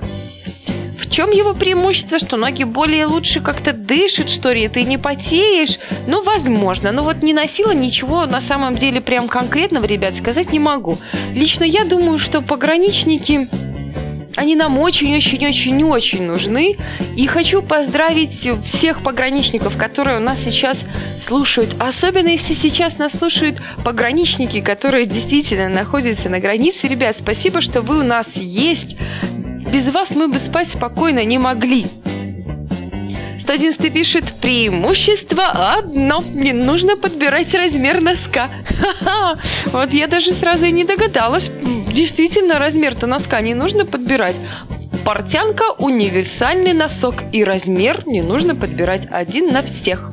В 1.00 1.12
чем 1.12 1.30
его 1.30 1.54
преимущество, 1.54 2.18
что 2.18 2.38
ноги 2.38 2.64
более 2.64 3.06
лучше 3.06 3.40
как-то 3.40 3.72
дышат, 3.72 4.30
что 4.30 4.52
ли, 4.52 4.68
ты 4.68 4.82
не 4.84 4.98
потеешь? 4.98 5.78
Ну, 6.08 6.24
возможно. 6.24 6.92
Но 6.92 7.04
вот 7.04 7.22
не 7.22 7.36
носила 7.36 7.74
ничего 7.74 8.26
на 8.26 8.42
самом 8.42 8.74
деле 8.74 9.00
прям 9.00 9.28
конкретного, 9.28 9.86
ребят, 9.86 10.16
сказать 10.16 10.52
не 10.52 10.60
могу. 10.60 10.98
Лично 11.36 11.66
я 11.66 11.86
думаю, 11.86 12.18
что 12.18 12.42
пограничники 12.42 13.48
они 14.36 14.56
нам 14.56 14.78
очень-очень-очень-очень 14.78 16.24
нужны. 16.24 16.78
И 17.16 17.28
хочу 17.28 17.62
поздравить 17.62 18.32
всех 18.66 19.04
пограничников, 19.04 19.78
которые 19.78 20.18
у 20.18 20.22
нас 20.22 20.40
сейчас 20.40 20.78
слушают. 21.28 21.76
Особенно, 21.80 22.30
если 22.30 22.54
сейчас 22.54 22.98
нас 22.98 23.14
слушают 23.14 23.62
пограничники, 23.84 24.62
которые 24.62 25.06
действительно 25.06 25.70
находятся 25.70 26.30
на 26.30 26.40
границе. 26.40 26.88
Ребят, 26.88 27.18
спасибо, 27.20 27.62
что 27.62 27.82
вы 27.82 28.00
у 28.00 28.04
нас 28.04 28.28
есть. 28.36 28.96
Без 29.72 29.88
вас 29.94 30.12
мы 30.12 30.28
бы 30.28 30.36
спать 30.36 30.70
спокойно 30.70 31.24
не 31.24 31.38
могли. 31.38 31.86
111 33.42 33.94
пишет, 33.94 34.26
преимущество 34.42 35.76
одно, 35.78 36.24
не 36.34 36.54
нужно 36.54 36.96
подбирать 36.96 37.54
размер 37.54 38.00
носка. 38.00 38.52
Ха-ха, 38.80 39.40
вот 39.68 39.92
я 39.92 40.08
даже 40.08 40.32
сразу 40.34 40.66
и 40.66 40.72
не 40.72 40.84
догадалась. 40.84 41.52
Действительно, 41.92 42.60
размер-то 42.60 43.08
носка 43.08 43.42
не 43.42 43.54
нужно 43.54 43.86
подбирать. 43.86 44.36
Портянка– 45.04 45.64
универсальный 45.80 46.74
носок, 46.74 47.16
и 47.32 47.44
размер 47.44 48.08
не 48.08 48.22
нужно 48.22 48.56
подбирать 48.56 49.08
один 49.10 49.50
на 49.50 49.64
всех. 49.64 50.12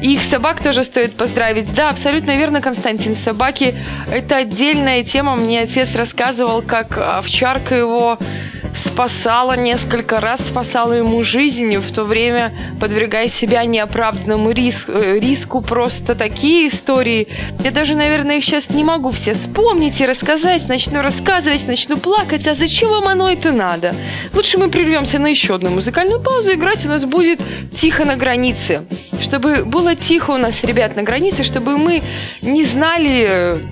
И 0.00 0.14
их 0.14 0.22
собак 0.22 0.62
тоже 0.62 0.84
стоит 0.84 1.14
поздравить. 1.16 1.72
Да, 1.74 1.90
абсолютно 1.90 2.36
верно, 2.36 2.62
Константин. 2.62 3.16
Собаки– 3.16 3.74
это 4.10 4.36
отдельная 4.36 5.02
тема. 5.02 5.36
Мне 5.36 5.60
отец 5.60 5.94
рассказывал, 5.94 6.62
как 6.62 6.96
овчарка 6.96 7.74
его 7.74 8.18
спасала 8.78 9.56
несколько 9.56 10.20
раз, 10.20 10.40
спасала 10.40 10.92
ему 10.92 11.22
жизнь, 11.22 11.76
в 11.76 11.92
то 11.92 12.04
время 12.04 12.52
подвергая 12.80 13.28
себя 13.28 13.64
неоправданному 13.64 14.50
риск, 14.50 14.88
э, 14.88 15.18
риску. 15.18 15.60
Просто 15.60 16.14
такие 16.14 16.68
истории. 16.68 17.28
Я 17.62 17.70
даже, 17.70 17.94
наверное, 17.94 18.38
их 18.38 18.44
сейчас 18.44 18.70
не 18.70 18.84
могу 18.84 19.10
все 19.10 19.34
вспомнить 19.34 20.00
и 20.00 20.06
рассказать. 20.06 20.68
Начну 20.68 21.02
рассказывать, 21.02 21.66
начну 21.66 21.96
плакать. 21.96 22.46
А 22.46 22.54
зачем 22.54 22.88
вам 22.88 23.08
оно 23.08 23.30
это 23.30 23.52
надо? 23.52 23.94
Лучше 24.34 24.58
мы 24.58 24.68
прервемся 24.68 25.18
на 25.18 25.28
еще 25.28 25.56
одну 25.56 25.70
музыкальную 25.70 26.20
паузу. 26.20 26.54
Играть 26.54 26.84
у 26.86 26.88
нас 26.88 27.04
будет 27.04 27.40
«Тихо 27.80 28.04
на 28.04 28.16
границе». 28.16 28.84
Чтобы 29.20 29.64
было 29.64 29.94
тихо 29.94 30.30
у 30.32 30.38
нас, 30.38 30.54
ребят, 30.62 30.96
на 30.96 31.02
границе, 31.02 31.42
чтобы 31.42 31.76
мы 31.76 32.02
не 32.40 32.64
знали 32.64 33.66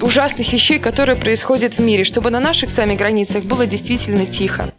ужасных 0.00 0.52
вещей, 0.52 0.78
которые 0.78 1.16
происходят 1.16 1.74
в 1.74 1.80
мире, 1.80 2.04
чтобы 2.04 2.30
на 2.30 2.40
наших 2.40 2.70
с 2.70 2.76
вами 2.76 2.94
границах 2.94 3.44
было 3.44 3.66
действительно 3.66 4.26
тихо. 4.26 4.72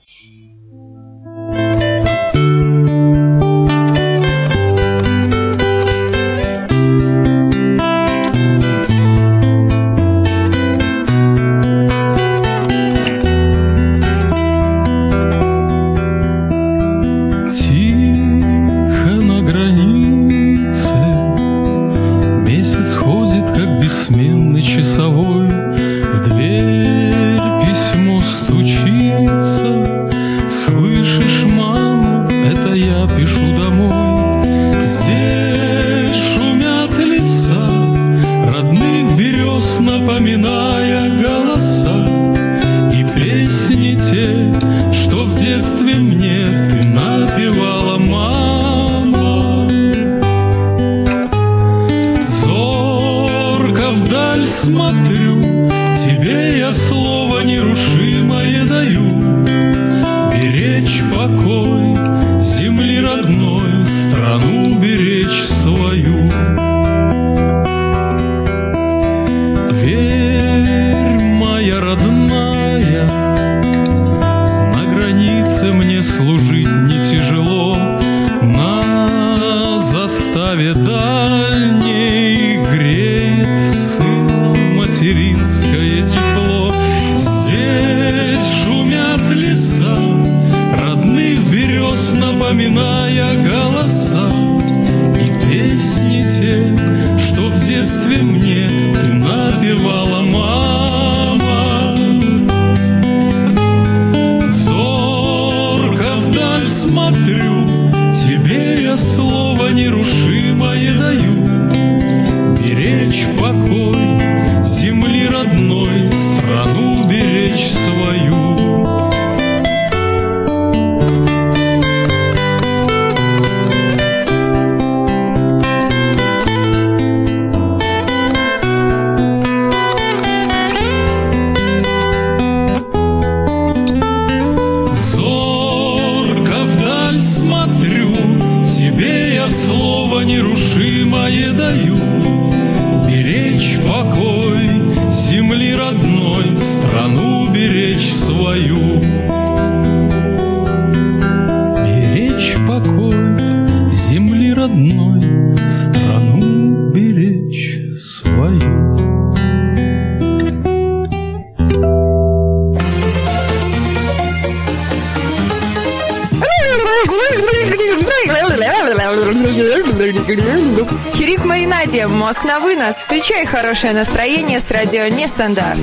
Включай 173.37 173.55
хорошее 173.55 173.93
настроение 173.93 174.59
с 174.59 174.71
радио 174.71 175.05
Нестандарт. 175.05 175.79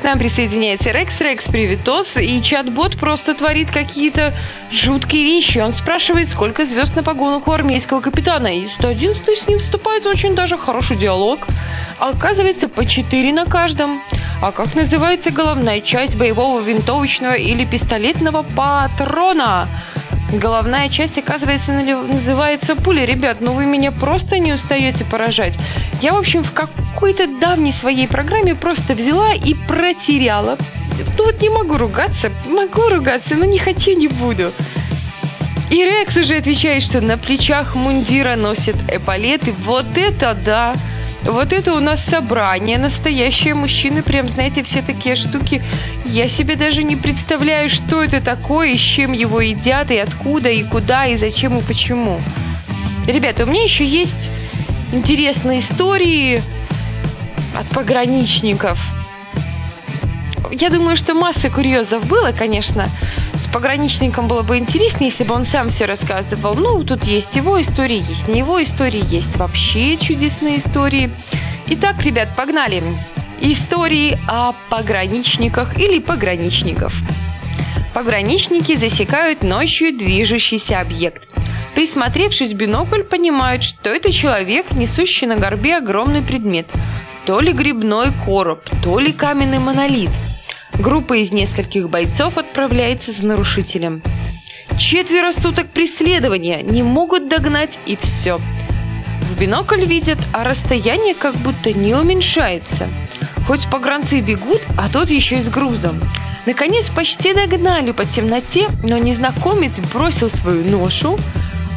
К 0.00 0.02
нам 0.02 0.18
присоединяется 0.18 0.90
Рекс. 0.90 1.20
Рекс, 1.20 1.44
приветос. 1.44 2.16
И 2.16 2.42
чат-бот 2.42 2.98
просто 2.98 3.34
творит 3.34 3.70
какие-то 3.70 4.34
жуткие 4.70 5.24
вещи. 5.24 5.58
Он 5.58 5.74
спрашивает, 5.74 6.30
сколько 6.30 6.64
звезд 6.64 6.96
на 6.96 7.02
погонах 7.02 7.46
у 7.46 7.52
армейского 7.52 8.00
капитана. 8.00 8.46
И 8.46 8.68
111 8.78 9.38
с 9.38 9.46
ним 9.46 9.58
вступает 9.58 10.06
очень 10.06 10.34
даже 10.34 10.56
хороший 10.56 10.96
диалог. 10.96 11.40
Оказывается, 11.98 12.70
по 12.70 12.86
4 12.86 13.32
на 13.34 13.44
каждом. 13.44 14.00
А 14.40 14.50
как 14.50 14.74
называется 14.74 15.30
головная 15.30 15.82
часть 15.82 16.16
боевого 16.16 16.62
винтовочного 16.62 17.34
или 17.34 17.66
пистолетного 17.66 18.46
патрона? 18.56 19.68
Головная 20.32 20.88
часть, 20.88 21.18
оказывается, 21.18 21.72
называется 21.72 22.74
пуля. 22.74 23.04
Ребят, 23.04 23.42
ну 23.42 23.52
вы 23.52 23.66
меня 23.66 23.92
просто 23.92 24.38
не 24.38 24.54
устаете 24.54 25.04
поражать. 25.04 25.52
Я, 26.00 26.14
в 26.14 26.18
общем, 26.18 26.42
в 26.42 26.52
какой-то 26.52 27.26
давней 27.26 27.74
своей 27.74 28.08
программе 28.08 28.54
просто 28.54 28.94
взяла 28.94 29.34
и 29.34 29.52
протеряла. 29.52 30.56
Ну 31.18 31.24
вот 31.24 31.42
не 31.42 31.50
могу 31.50 31.76
ругаться, 31.76 32.32
могу 32.48 32.88
ругаться, 32.88 33.34
но 33.34 33.44
не 33.44 33.58
хочу, 33.58 33.92
не 33.92 34.08
буду. 34.08 34.46
И 35.68 35.84
Рекс 35.84 36.16
уже 36.16 36.36
отвечает, 36.36 36.82
что 36.82 37.00
на 37.00 37.18
плечах 37.18 37.74
мундира 37.74 38.36
носит 38.36 38.76
эполеты. 38.88 39.52
Вот 39.64 39.86
это 39.96 40.38
да! 40.44 40.74
Вот 41.24 41.52
это 41.52 41.72
у 41.74 41.80
нас 41.80 42.04
собрание, 42.04 42.78
настоящие 42.78 43.54
мужчины, 43.54 44.02
прям, 44.02 44.28
знаете, 44.28 44.64
все 44.64 44.82
такие 44.82 45.14
штуки. 45.14 45.62
Я 46.04 46.28
себе 46.28 46.56
даже 46.56 46.82
не 46.82 46.96
представляю, 46.96 47.70
что 47.70 48.02
это 48.02 48.20
такое, 48.20 48.70
и 48.72 48.76
с 48.76 48.80
чем 48.80 49.12
его 49.12 49.40
едят, 49.40 49.90
и 49.90 49.98
откуда, 49.98 50.50
и 50.50 50.64
куда, 50.64 51.06
и 51.06 51.16
зачем, 51.16 51.56
и 51.56 51.62
почему. 51.62 52.20
Ребята, 53.06 53.44
у 53.44 53.46
меня 53.46 53.62
еще 53.62 53.84
есть 53.84 54.28
интересные 54.92 55.60
истории 55.60 56.42
от 57.56 57.66
пограничников. 57.68 58.78
Я 60.50 60.70
думаю, 60.70 60.96
что 60.96 61.14
масса 61.14 61.50
курьезов 61.50 62.06
было, 62.08 62.32
конечно, 62.32 62.88
пограничникам 63.52 64.28
было 64.28 64.42
бы 64.42 64.58
интереснее, 64.58 65.10
если 65.10 65.24
бы 65.24 65.34
он 65.34 65.46
сам 65.46 65.68
все 65.68 65.84
рассказывал. 65.84 66.54
Ну, 66.54 66.82
тут 66.84 67.04
есть 67.04 67.34
его 67.36 67.60
истории, 67.60 68.02
есть 68.08 68.26
не 68.26 68.38
его 68.38 68.62
истории, 68.62 69.04
есть 69.06 69.36
вообще 69.36 69.96
чудесные 69.96 70.58
истории. 70.58 71.10
Итак, 71.68 72.02
ребят, 72.02 72.34
погнали. 72.34 72.82
Истории 73.40 74.18
о 74.26 74.52
пограничниках 74.70 75.78
или 75.78 75.98
пограничников. 75.98 76.92
Пограничники 77.94 78.76
засекают 78.76 79.42
ночью 79.42 79.96
движущийся 79.96 80.80
объект. 80.80 81.28
Присмотревшись 81.74 82.52
в 82.52 82.54
бинокль, 82.54 83.02
понимают, 83.02 83.64
что 83.64 83.90
это 83.90 84.12
человек, 84.12 84.72
несущий 84.72 85.26
на 85.26 85.36
горбе 85.36 85.76
огромный 85.76 86.22
предмет. 86.22 86.66
То 87.26 87.40
ли 87.40 87.52
грибной 87.52 88.12
короб, 88.24 88.62
то 88.82 88.98
ли 88.98 89.12
каменный 89.12 89.58
монолит– 89.58 90.10
Группа 90.78 91.18
из 91.18 91.30
нескольких 91.32 91.90
бойцов 91.90 92.38
отправляется 92.38 93.12
за 93.12 93.26
нарушителем. 93.26 94.02
Четверо 94.78 95.32
суток 95.32 95.70
преследования 95.70 96.62
не 96.62 96.82
могут 96.82 97.28
догнать 97.28 97.78
и 97.84 97.96
все. 97.96 98.38
В 98.38 99.38
бинокль 99.38 99.84
видят, 99.84 100.18
а 100.32 100.44
расстояние 100.44 101.14
как 101.14 101.34
будто 101.36 101.72
не 101.72 101.94
уменьшается. 101.94 102.88
Хоть 103.46 103.68
погранцы 103.70 104.20
бегут, 104.20 104.62
а 104.78 104.88
тот 104.88 105.10
еще 105.10 105.36
и 105.36 105.42
с 105.42 105.48
грузом. 105.48 106.00
Наконец 106.46 106.86
почти 106.88 107.34
догнали 107.34 107.92
по 107.92 108.04
темноте, 108.04 108.66
но 108.82 108.96
незнакомец 108.96 109.78
бросил 109.92 110.30
свою 110.30 110.64
ношу, 110.64 111.18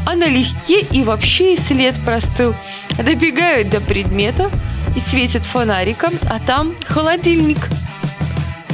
а 0.05 0.15
налегке 0.15 0.81
и 0.81 1.03
вообще 1.03 1.53
и 1.53 1.59
след 1.59 1.95
простыл. 2.05 2.55
Добегают 2.97 3.69
до 3.69 3.81
предмета 3.81 4.51
и 4.95 5.01
светят 5.01 5.43
фонариком, 5.43 6.13
а 6.29 6.39
там 6.39 6.75
холодильник– 6.87 7.57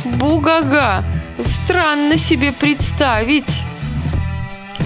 Бугага! 0.05 1.03
Странно 1.63 2.17
себе 2.17 2.51
представить. 2.51 3.45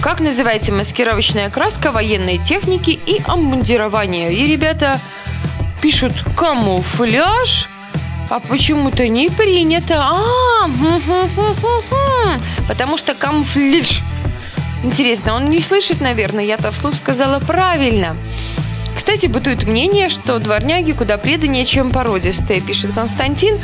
Как 0.00 0.20
называется 0.20 0.72
маскировочная 0.72 1.50
краска 1.50 1.90
военной 1.90 2.38
техники 2.38 2.90
и 2.90 3.20
обмундирования? 3.26 4.28
И 4.28 4.46
ребята 4.46 5.00
пишут 5.80 6.12
камуфляж, 6.36 7.68
а 8.30 8.40
почему-то 8.40 9.08
не 9.08 9.28
принято. 9.28 10.02
А, 10.02 10.68
потому 12.68 12.98
что 12.98 13.14
камуфляж. 13.14 14.00
Интересно, 14.82 15.34
он 15.34 15.50
не 15.50 15.60
слышит, 15.60 16.00
наверное, 16.00 16.44
я-то 16.44 16.70
вслух 16.70 16.94
сказала 16.94 17.40
правильно. 17.40 18.16
Кстати, 18.96 19.26
бытует 19.26 19.66
мнение, 19.66 20.08
что 20.08 20.38
дворняги 20.38 20.92
куда 20.92 21.16
преданнее, 21.16 21.64
чем 21.64 21.90
породистые, 21.90 22.60
пишет 22.60 22.92
Константин. 22.94 23.56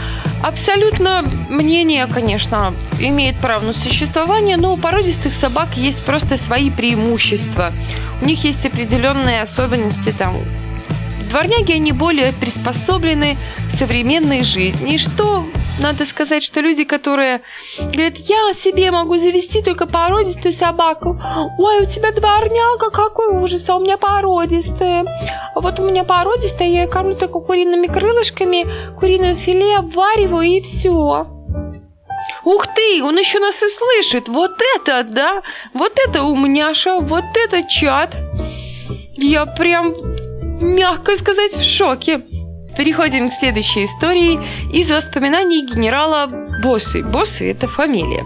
Абсолютно 0.43 1.23
мнение, 1.23 2.07
конечно, 2.07 2.75
имеет 2.99 3.37
право 3.37 3.65
на 3.65 3.73
существование, 3.75 4.57
но 4.57 4.75
у 4.75 4.77
породистых 4.77 5.33
собак 5.35 5.77
есть 5.77 6.05
просто 6.05 6.37
свои 6.37 6.71
преимущества. 6.71 7.73
У 8.21 8.25
них 8.25 8.43
есть 8.43 8.67
определенные 8.67 9.43
особенности 9.43 10.11
там 10.11 10.43
Дворняги, 11.33 11.73
они 11.73 11.93
более 11.93 12.31
приспособлены 12.35 13.39
к 13.73 13.77
современной 13.79 14.45
жизни. 14.45 14.99
Что, 14.99 15.47
надо 15.81 16.05
сказать, 16.07 16.43
что 16.43 16.61
люди, 16.61 16.85
которые 16.85 17.43
говорят, 17.79 18.17
я 18.17 18.55
себе 18.63 18.91
могу 18.91 19.17
завести 19.17 19.63
только 19.63 19.87
породистую 19.87 20.53
собаку. 20.53 21.19
Ой, 21.59 21.83
у 21.83 21.87
тебя 21.87 22.13
дворняга, 22.13 22.91
какой 22.91 23.39
ужас, 23.39 23.63
а 23.69 23.77
у 23.77 23.81
меня 23.81 23.97
породистая. 23.97 25.05
А 25.55 25.61
вот 25.61 25.79
у 25.79 25.89
меня 25.89 26.05
породистая, 26.05 26.69
я 26.69 26.83
ее 26.83 26.89
кормлю 26.89 27.17
только 27.17 27.41
куриными 27.41 27.87
крылышками, 27.87 28.95
куриным 28.99 29.39
филе 29.39 29.77
обвариваю 29.77 30.43
и 30.43 30.61
все. 30.61 31.27
Ух 32.45 32.67
ты, 32.75 33.03
он 33.03 33.17
еще 33.19 33.39
нас 33.39 33.57
и 33.63 33.69
слышит. 33.69 34.29
Вот 34.29 34.53
это, 34.77 35.05
да? 35.05 35.43
Вот 35.75 35.93
это 36.09 36.23
умняша, 36.23 36.99
вот 36.99 37.25
это 37.35 37.69
чат. 37.69 38.17
Я 39.15 39.47
прям 39.47 39.95
мягко 40.61 41.17
сказать, 41.17 41.55
в 41.55 41.63
шоке. 41.63 42.23
Переходим 42.77 43.29
к 43.29 43.35
следующей 43.35 43.85
истории 43.85 44.39
из 44.73 44.91
воспоминаний 44.91 45.67
генерала 45.67 46.27
Боссы. 46.63 47.03
Боссы– 47.03 47.51
это 47.53 47.69
фамилия. 47.69 48.25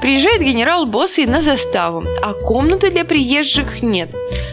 Приезжает 0.00 0.40
генерал 0.40 0.86
Боссы 0.86 1.26
на 1.26 1.42
заставу, 1.42 2.02
а 2.22 2.32
комнаты 2.32 2.90
для 2.90 3.04
приезжих 3.04 3.82
нет. 3.82 4.10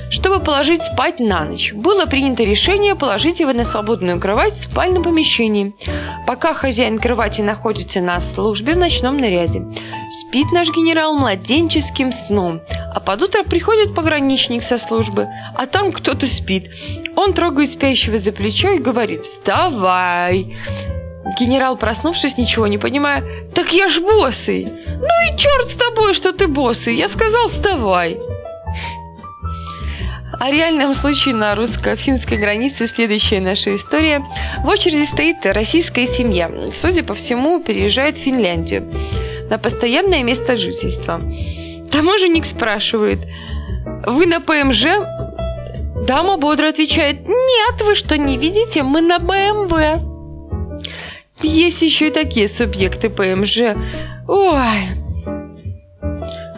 Чтобы 0.10 0.44
положить 0.44 0.82
спать 0.82 1.20
на 1.20 1.46
ночь, 1.46 1.74
было 1.74 2.06
принято 2.06 2.44
решение 2.44 2.96
положить 2.96 3.40
его 3.40 3.54
на 3.54 3.64
свободную 3.64 4.20
кровать 4.20 4.54
в 4.54 4.64
спальном 4.64 5.04
помещении, 5.04 5.74
пока 6.26 6.54
хозяин 6.54 7.00
кровати 7.00 7.42
находится 7.42 8.02
на 8.02 8.20
службе 8.20 8.74
в 8.74 8.78
ночном 8.78 9.18
наряде. 9.18 9.66
Спит 10.22 10.52
наш 10.52 10.68
генерал 10.70 11.18
младенческим 11.18 12.12
сном, 12.12 12.62
а 12.94 13.00
под 13.00 13.22
утро 13.22 13.44
приходит 13.44 13.96
пограничник 13.96 14.64
со 14.64 14.78
службы, 14.78 15.28
а 15.56 15.66
там 15.66 15.94
кто-то 15.94 16.28
спит. 16.28 16.70
Он 17.16 17.34
трогает 17.34 17.72
спящего 17.72 18.18
за 18.18 18.32
плечо 18.32 18.72
и 18.72 18.80
говорит 18.80 19.22
«Вставай!» 19.22 20.58
Генерал, 21.40 21.78
проснувшись, 21.78 22.38
ничего 22.38 22.68
не 22.68 22.78
понимая, 22.78 23.24
«Так 23.54 23.72
я 23.74 23.90
ж 23.90 24.00
босый!» 24.00 24.66
«Ну 24.66 25.34
и 25.34 25.38
черт 25.38 25.70
с 25.70 25.76
тобой, 25.76 26.14
что 26.14 26.32
ты 26.32 26.48
босый! 26.48 26.96
Я 26.96 27.08
сказал, 27.08 27.50
вставай!» 27.50 28.18
О 30.40 30.52
реальном 30.52 30.94
случае 30.94 31.34
на 31.34 31.56
русско-финской 31.56 32.38
границе 32.38 32.88
следующая 32.88 33.40
наша 33.40 33.76
история. 33.76 34.24
В 34.64 34.68
очереди 34.68 35.06
стоит 35.06 35.38
российская 35.46 36.06
семья. 36.06 36.52
Судя 36.72 37.04
по 37.04 37.16
всему, 37.16 37.64
переезжает 37.64 38.18
в 38.18 38.24
Финляндию 38.24 38.88
на 39.50 39.58
постоянное 39.58 40.24
место 40.24 40.58
жительства. 40.58 41.20
Таможенник 41.92 42.46
спрашивает, 42.46 43.20
вы 44.06 44.26
на 44.26 44.40
ПМЖ? 44.40 44.86
Дама 46.06 46.38
бодро 46.38 46.70
отвечает, 46.70 47.28
нет, 47.28 47.82
вы 47.82 47.96
что, 47.96 48.18
не 48.18 48.38
видите, 48.38 48.84
мы 48.84 49.02
на 49.02 49.20
БМВ. 49.20 50.17
Есть 51.42 51.82
еще 51.82 52.08
и 52.08 52.12
такие 52.12 52.50
субъекты 52.50 53.10
ПМЖ. 53.10 53.76
Ой, 54.28 55.07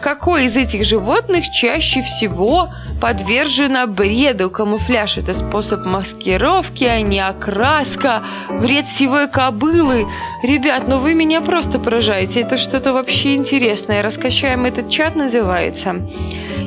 какой 0.00 0.46
из 0.46 0.56
этих 0.56 0.84
животных 0.84 1.44
чаще 1.52 2.02
всего 2.02 2.68
подвержена 3.00 3.86
бреду. 3.86 4.50
Камуфляж– 4.50 5.16
это 5.18 5.34
способ 5.34 5.86
маскировки, 5.86 6.84
а 6.84 7.00
не 7.00 7.20
окраска. 7.20 8.22
Вред 8.48 8.86
сивой 8.88 9.28
кобылы. 9.28 10.06
Ребят, 10.42 10.84
ну 10.86 10.98
вы 10.98 11.14
меня 11.14 11.40
просто 11.40 11.78
поражаете. 11.78 12.40
Это 12.40 12.56
что-то 12.56 12.92
вообще 12.92 13.36
интересное. 13.36 14.02
Раскачаем 14.02 14.66
этот 14.66 14.90
чат 14.90 15.16
называется. 15.16 15.96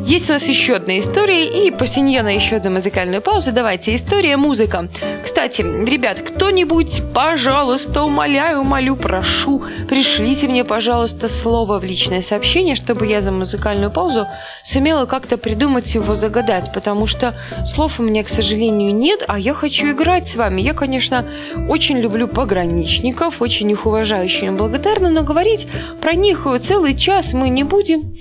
Есть 0.06 0.30
у 0.30 0.34
нас 0.34 0.43
еще 0.43 0.74
одна 0.74 1.00
история, 1.00 1.65
и 1.65 1.72
после 1.72 2.02
нее 2.02 2.24
на 2.24 2.36
еще 2.36 2.58
одну 2.58 2.72
музыкальную 2.72 3.22
паузу. 3.22 3.54
Давайте, 3.54 3.96
история, 3.96 4.36
музыка. 4.36 4.89
Кстати, 5.24 5.62
ребят, 5.62 6.17
кто-нибудь, 6.19 7.13
пожалуйста, 7.13 8.04
умоляю, 8.04 8.60
умолю, 8.60 8.98
прошу, 8.98 9.63
пришлите 9.88 10.50
мне, 10.50 10.65
пожалуйста, 10.65 11.30
слово 11.30 11.80
в 11.80 11.86
личное 11.86 12.22
сообщение, 12.22 12.76
чтобы 12.76 13.08
я 13.08 13.22
за 13.23 13.31
музыкальную 13.31 13.91
паузу 13.91 14.27
сумела 14.63 15.05
как-то 15.05 15.38
придумать 15.38 15.93
его 15.95 16.15
загадать, 16.15 16.71
потому 16.73 17.07
что 17.07 17.36
слов 17.65 17.99
у 17.99 18.03
меня, 18.03 18.23
к 18.23 18.29
сожалению, 18.29 18.93
нет, 18.93 19.23
а 19.27 19.39
я 19.39 19.53
хочу 19.53 19.91
играть 19.91 20.27
с 20.27 20.36
вами. 20.36 20.62
Я, 20.62 20.73
конечно, 20.73 21.25
очень 21.69 21.97
люблю 21.97 22.27
пограничников, 22.27 23.41
очень 23.41 23.71
их 23.71 23.86
уважаю, 23.86 24.25
очень 24.25 24.55
благодарна, 24.55 25.09
но 25.09 25.23
говорить 25.23 25.67
про 26.01 26.13
них 26.13 26.45
целый 26.62 26.95
час 26.95 27.33
мы 27.33 27.49
не 27.49 27.63
будем. 27.63 28.15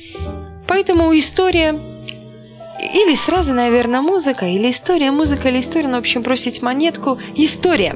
Поэтому 0.67 1.13
история 1.19 1.75
или 2.83 3.15
сразу, 3.15 3.53
наверное, 3.53 4.01
музыка, 4.01 4.47
или 4.47 4.71
история, 4.71 5.11
музыка, 5.11 5.49
или 5.49 5.61
история, 5.61 5.89
ну, 5.89 5.97
в 5.97 6.01
общем, 6.01 6.23
бросить 6.23 6.63
монетку. 6.63 7.19
История. 7.35 7.95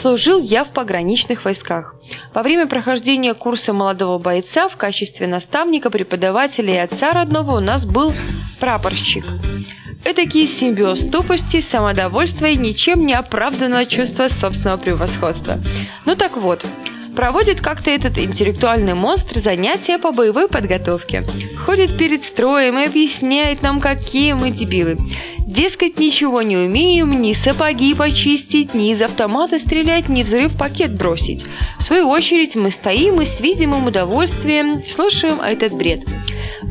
Служил 0.00 0.40
я 0.40 0.64
в 0.64 0.72
пограничных 0.72 1.44
войсках. 1.44 1.94
Во 2.32 2.42
время 2.42 2.66
прохождения 2.66 3.34
курса 3.34 3.72
молодого 3.72 4.18
бойца 4.18 4.68
в 4.68 4.76
качестве 4.76 5.26
наставника, 5.26 5.90
преподавателя 5.90 6.74
и 6.74 6.78
отца 6.78 7.12
родного 7.12 7.56
у 7.56 7.60
нас 7.60 7.84
был 7.84 8.12
прапорщик. 8.60 9.24
Этакий 10.04 10.46
симбиоз 10.46 11.06
тупости, 11.10 11.60
самодовольства 11.60 12.46
и 12.46 12.56
ничем 12.56 13.06
не 13.06 13.14
оправданного 13.14 13.86
чувства 13.86 14.28
собственного 14.28 14.76
превосходства. 14.76 15.54
Ну 16.04 16.14
так 16.14 16.36
вот, 16.36 16.66
Проводит 17.14 17.60
как-то 17.60 17.90
этот 17.90 18.18
интеллектуальный 18.18 18.94
монстр 18.94 19.38
занятия 19.38 19.98
по 19.98 20.10
боевой 20.10 20.48
подготовке. 20.48 21.24
Ходит 21.64 21.96
перед 21.96 22.24
строем 22.24 22.78
и 22.78 22.86
объясняет 22.86 23.62
нам, 23.62 23.80
какие 23.80 24.32
мы 24.32 24.50
дебилы. 24.50 24.98
Дескать, 25.46 25.98
ничего 25.98 26.42
не 26.42 26.56
умеем, 26.56 27.10
ни 27.10 27.32
сапоги 27.34 27.94
почистить, 27.94 28.74
ни 28.74 28.92
из 28.92 29.00
автомата 29.00 29.60
стрелять, 29.60 30.08
ни 30.08 30.22
взрыв 30.24 30.56
пакет 30.58 30.96
бросить. 30.96 31.44
В 31.78 31.82
свою 31.82 32.08
очередь 32.08 32.56
мы 32.56 32.72
стоим 32.72 33.20
и 33.20 33.26
с 33.26 33.40
видимым 33.40 33.86
удовольствием 33.86 34.82
слушаем 34.84 35.40
этот 35.40 35.74
бред. 35.74 36.08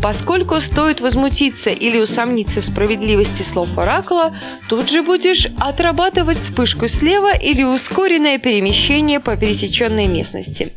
Поскольку 0.02 0.56
стоит 0.56 1.02
возмутиться 1.02 1.70
или 1.70 2.00
усомниться 2.00 2.62
в 2.62 2.66
справедливости 2.66 3.42
слов 3.44 3.78
оракула, 3.78 4.36
тут 4.70 4.90
же 4.90 5.02
будешь 5.02 5.48
отрабатывать 5.60 6.38
вспышку 6.38 6.88
слева 6.88 7.36
или 7.36 7.64
ускоренное 7.64 8.38
перемещение 8.38 9.20
по 9.20 9.36
пересеченной 9.36 10.08
местности. 10.08 10.72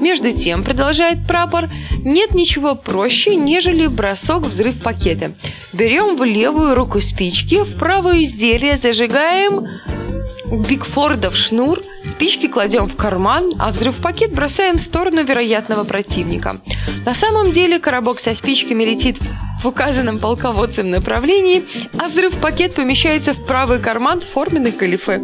Между 0.00 0.32
тем, 0.32 0.62
продолжает 0.62 1.26
прапор, 1.26 1.68
нет 2.04 2.32
ничего 2.32 2.74
проще, 2.74 3.34
нежели 3.34 3.86
бросок 3.86 4.44
взрыв 4.44 4.80
пакета. 4.80 5.32
Берем 5.72 6.16
в 6.16 6.24
левую 6.24 6.74
руку 6.74 7.00
спички, 7.00 7.62
в 7.62 7.78
правую 7.78 8.22
изделие 8.22 8.78
зажигаем 8.78 9.66
Бигфордов 10.50 11.36
шнур, 11.36 11.80
спички 12.14 12.48
кладем 12.48 12.86
в 12.86 12.96
карман, 12.96 13.54
а 13.58 13.70
взрыв-пакет 13.70 14.32
бросаем 14.32 14.78
в 14.78 14.82
сторону 14.82 15.24
вероятного 15.24 15.84
противника. 15.84 16.56
На 17.04 17.14
самом 17.14 17.52
деле 17.52 17.78
коробок 17.78 18.20
со 18.20 18.34
спичками 18.34 18.84
летит 18.84 19.18
в 19.62 19.66
указанном 19.66 20.18
полководцем 20.18 20.90
направлении, 20.90 21.62
а 21.98 22.08
взрыв-пакет 22.08 22.74
помещается 22.74 23.34
в 23.34 23.46
правый 23.46 23.78
карман 23.78 24.20
форменной 24.22 24.72
калифе. 24.72 25.20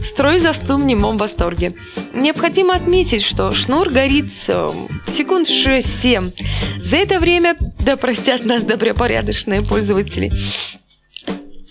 Строй 0.00 0.40
застыл 0.40 0.78
в 0.78 0.84
немом 0.84 1.16
восторге. 1.16 1.74
Необходимо 2.12 2.74
отметить, 2.74 3.22
что 3.22 3.52
шнур 3.52 3.88
горит 3.88 4.32
э, 4.48 4.68
секунд 5.16 5.48
6-7. 5.48 6.32
За 6.78 6.96
это 6.96 7.20
время, 7.20 7.56
да 7.84 7.96
простят 7.96 8.44
нас 8.44 8.64
добропорядочные 8.64 9.62
пользователи, 9.62 10.32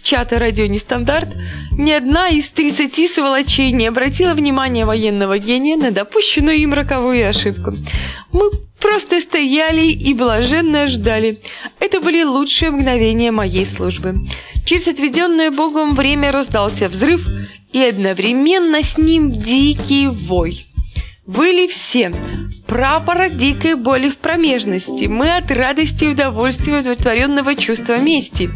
чата 0.07 0.39
«Радио 0.39 0.67
Нестандарт», 0.67 1.27
ни 1.71 1.91
одна 1.91 2.29
из 2.29 2.49
30 2.51 3.11
сволочей 3.11 3.71
не 3.71 3.87
обратила 3.87 4.33
внимания 4.33 4.85
военного 4.85 5.37
гения 5.37 5.75
на 5.75 5.91
допущенную 5.91 6.57
им 6.57 6.73
роковую 6.73 7.29
ошибку. 7.29 7.73
Мы 8.31 8.49
просто 8.79 9.19
стояли 9.19 9.87
и 9.87 10.13
блаженно 10.13 10.85
ждали. 10.85 11.37
Это 11.79 11.99
были 11.99 12.23
лучшие 12.23 12.71
мгновения 12.71 13.31
моей 13.31 13.65
службы. 13.65 14.15
Через 14.65 14.87
отведенное 14.87 15.51
Богом 15.51 15.91
время 15.91 16.31
раздался 16.31 16.87
взрыв, 16.87 17.27
и 17.73 17.81
одновременно 17.81 18.83
с 18.83 18.97
ним 18.97 19.37
дикий 19.37 20.07
вой. 20.07 20.57
Были 21.27 21.67
все. 21.67 22.09
Прапора 22.67 23.27
дикой 23.27 23.75
боли 23.75 24.07
в 24.07 24.17
промежности. 24.17 25.07
Мы 25.07 25.29
от 25.35 25.51
радости 25.51 26.05
и 26.05 26.07
удовольствия 26.07 26.79
удовлетворенного 26.79 27.53
чувства 27.57 27.99
мести. 27.99 28.49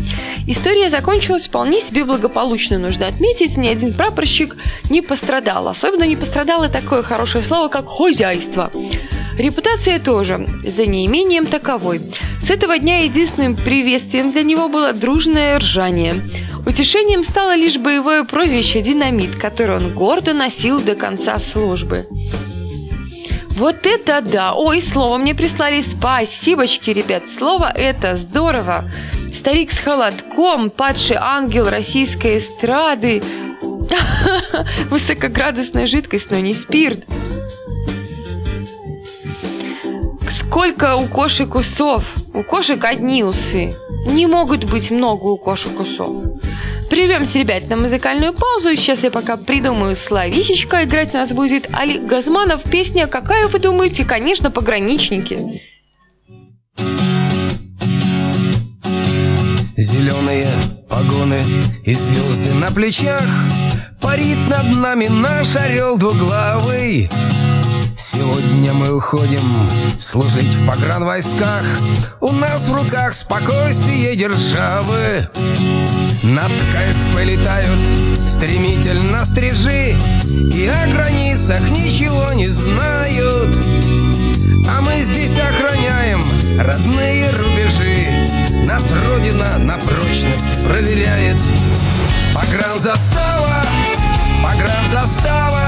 История 0.47 0.89
закончилась 0.89 1.47
вполне 1.47 1.81
себе 1.81 2.05
благополучно, 2.05 2.77
нужно 2.79 3.07
отметить. 3.07 3.57
Ни 3.57 3.67
один 3.67 3.93
прапорщик 3.93 4.55
не 4.89 5.01
пострадал. 5.01 5.67
Особенно 5.67 6.05
не 6.05 6.15
пострадало 6.15 6.69
такое 6.69 7.03
хорошее 7.03 7.43
слово, 7.43 7.67
как 7.67 7.87
«хозяйство». 7.87 8.71
Репутация 9.37 9.99
тоже, 9.99 10.45
за 10.63 10.85
неимением 10.85 11.45
таковой. 11.45 11.99
С 12.41 12.49
этого 12.49 12.79
дня 12.79 12.99
единственным 12.99 13.57
приветствием 13.57 14.31
для 14.31 14.43
него 14.43 14.69
было 14.69 14.93
дружное 14.93 15.59
ржание. 15.59 16.13
Утешением 16.65 17.25
стало 17.25 17.55
лишь 17.55 17.77
боевое 17.77 18.23
прозвище 18.23 18.81
«Динамит», 18.81 19.35
которое 19.35 19.77
он 19.77 19.93
гордо 19.93 20.33
носил 20.33 20.79
до 20.79 20.95
конца 20.95 21.37
службы. 21.39 22.05
Вот 23.55 23.85
это 23.85 24.21
да! 24.21 24.53
Ой, 24.53 24.81
слово 24.81 25.17
мне 25.17 25.35
прислали. 25.35 25.81
Спасибочки, 25.81 26.89
ребят. 26.89 27.23
Слово 27.37 27.71
это 27.71 28.15
здорово. 28.15 28.85
Старик 29.37 29.71
с 29.71 29.77
холодком, 29.77 30.69
падший 30.69 31.17
ангел 31.19 31.69
российской 31.69 32.39
эстрады. 32.39 33.21
Высокоградусная 34.89 35.87
жидкость, 35.87 36.31
но 36.31 36.37
не 36.37 36.53
спирт. 36.53 37.05
Сколько 40.39 40.95
у 40.95 41.07
кошек 41.07 41.53
усов? 41.55 42.03
У 42.33 42.43
кошек 42.43 42.83
одни 42.83 43.23
усы. 43.23 43.71
Не 44.05 44.27
могут 44.27 44.63
быть 44.63 44.91
много 44.91 45.25
у 45.25 45.37
кошек 45.37 45.79
усов. 45.79 46.25
Прервемся, 46.91 47.39
ребят, 47.39 47.69
на 47.69 47.77
музыкальную 47.77 48.33
паузу. 48.33 48.75
Сейчас 48.75 49.01
я 49.01 49.11
пока 49.11 49.37
придумаю 49.37 49.95
словечечко. 49.95 50.83
Играть 50.83 51.15
у 51.15 51.19
нас 51.19 51.29
будет 51.29 51.69
Олег 51.71 52.01
Газманов. 52.03 52.69
Песня 52.69 53.07
«Какая 53.07 53.47
вы 53.47 53.59
думаете?» 53.59 54.03
Конечно, 54.03 54.51
«Пограничники». 54.51 55.61
Зеленые 59.77 60.47
погоны 60.89 61.41
и 61.85 61.93
звезды 61.93 62.53
на 62.55 62.69
плечах 62.71 63.23
Парит 64.01 64.37
над 64.49 64.75
нами 64.75 65.07
наш 65.07 65.55
орел 65.55 65.97
двуглавый 65.97 67.09
Сегодня 67.97 68.73
мы 68.73 68.95
уходим 68.95 69.43
служить 69.99 70.55
в 70.55 70.65
погранвойсках. 70.65 71.63
У 72.19 72.31
нас 72.31 72.67
в 72.67 72.73
руках 72.73 73.13
спокойствие 73.13 74.15
державы. 74.15 75.29
Над 76.23 76.51
КСП 76.51 77.23
летают 77.23 77.79
стремительно 78.15 79.25
стрижи 79.25 79.95
И 80.53 80.67
о 80.67 80.87
границах 80.87 81.61
ничего 81.71 82.31
не 82.33 82.49
знают. 82.49 83.55
А 84.69 84.81
мы 84.81 85.01
здесь 85.01 85.37
охраняем 85.37 86.21
родные 86.59 87.31
рубежи. 87.31 88.29
Нас 88.65 88.83
Родина 89.05 89.57
на 89.57 89.77
прочность 89.77 90.65
проверяет. 90.65 91.37
Погранзастава, 92.33 93.65
погранзастава 94.43 95.60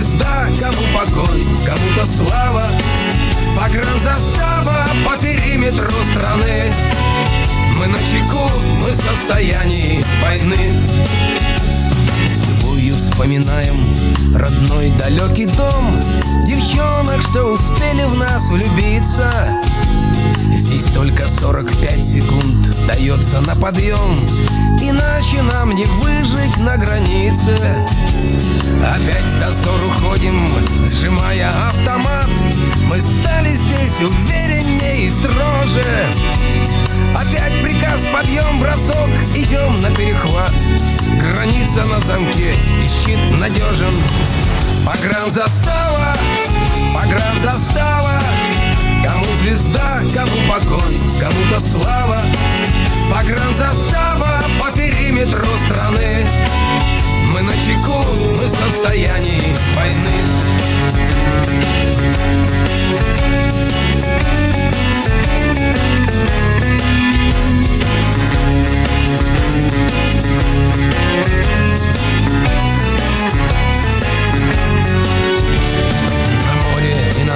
звезда, 0.00 0.48
кому 0.60 0.82
покой, 0.94 1.46
кому-то 1.66 2.06
слава. 2.06 2.64
Погранзастава 3.56 4.86
по 5.04 5.16
периметру 5.20 5.90
страны. 6.12 6.72
Мы 7.76 7.86
на 7.86 7.98
чеку, 7.98 8.48
мы 8.80 8.90
в 8.90 8.94
состоянии 8.94 10.04
войны. 10.22 10.86
С 12.26 12.46
любовью 12.48 12.96
вспоминаем 12.96 13.76
родной 14.36 14.90
далекий 14.90 15.46
дом. 15.46 16.00
Девчонок, 16.46 17.20
что 17.30 17.52
успели 17.52 18.04
в 18.04 18.16
нас 18.16 18.48
влюбиться 18.50 19.32
Здесь 20.58 20.86
только 20.86 21.28
45 21.28 22.02
секунд. 22.02 22.86
Дается 22.88 23.40
на 23.40 23.54
подъем 23.54 24.26
Иначе 24.82 25.40
нам 25.42 25.72
не 25.72 25.86
выжить 25.86 26.56
на 26.58 26.76
границе. 26.76 27.56
Опять 28.82 29.38
дозор 29.40 29.80
уходим, 29.86 30.48
сжимая 30.84 31.50
автомат. 31.68 32.28
Мы 32.88 33.00
стали 33.00 33.52
здесь 33.54 34.00
увереннее 34.00 35.06
и 35.06 35.10
строже. 35.10 35.84
Опять 37.14 37.62
приказ 37.62 38.04
подъем 38.12 38.58
браток, 38.58 39.10
идем 39.36 39.80
на 39.80 39.94
перехват. 39.94 40.54
Граница 41.20 41.84
на 41.84 42.00
замке 42.00 42.54
и 42.82 42.88
щит 42.88 43.20
надежен. 43.38 43.94
Погран 44.84 45.30
застава, 45.30 46.16
погран 46.92 47.38
застава 47.38 48.20
звезда, 49.38 50.02
кому 50.14 50.36
покой, 50.48 50.98
кому-то 51.20 51.60
слава. 51.60 52.22
Погран 53.10 53.54
застава 53.54 54.42
по 54.60 54.70
периметру 54.76 55.46
страны. 55.66 56.26
Мы 57.32 57.42
на 57.42 57.52
чеку, 57.52 58.04
мы 58.36 58.44
в 58.44 58.48
состоянии 58.48 59.42
войны. 59.76 60.10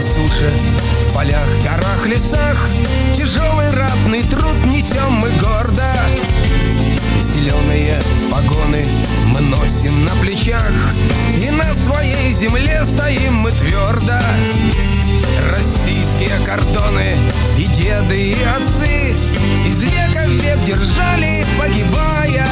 Суше, 0.03 0.53
в 1.01 1.02
полях, 1.14 1.48
горах, 1.62 2.07
лесах. 2.07 2.68
Тяжелый 3.14 3.70
ратный 3.70 4.22
труд 4.22 4.57
несем 4.66 5.12
мы 5.12 5.31
гордо. 5.40 5.92
Зеленые 7.20 8.01
погоны 8.31 8.87
мы 9.27 9.40
носим 9.40 10.05
на 10.05 10.12
плечах. 10.22 10.72
И 11.37 11.51
на 11.51 11.72
своей 11.75 12.33
земле 12.33 12.85
стоим 12.85 13.35
мы 13.35 13.51
твердо. 13.53 14.18
Российские 15.51 16.33
кордоны 16.44 17.14
и 17.59 17.66
деды, 17.66 18.31
и 18.31 18.37
отцы 18.57 19.14
Из 19.66 19.81
века 19.83 20.25
в 20.27 20.31
век 20.31 20.64
держали, 20.64 21.44
погибая. 21.59 22.46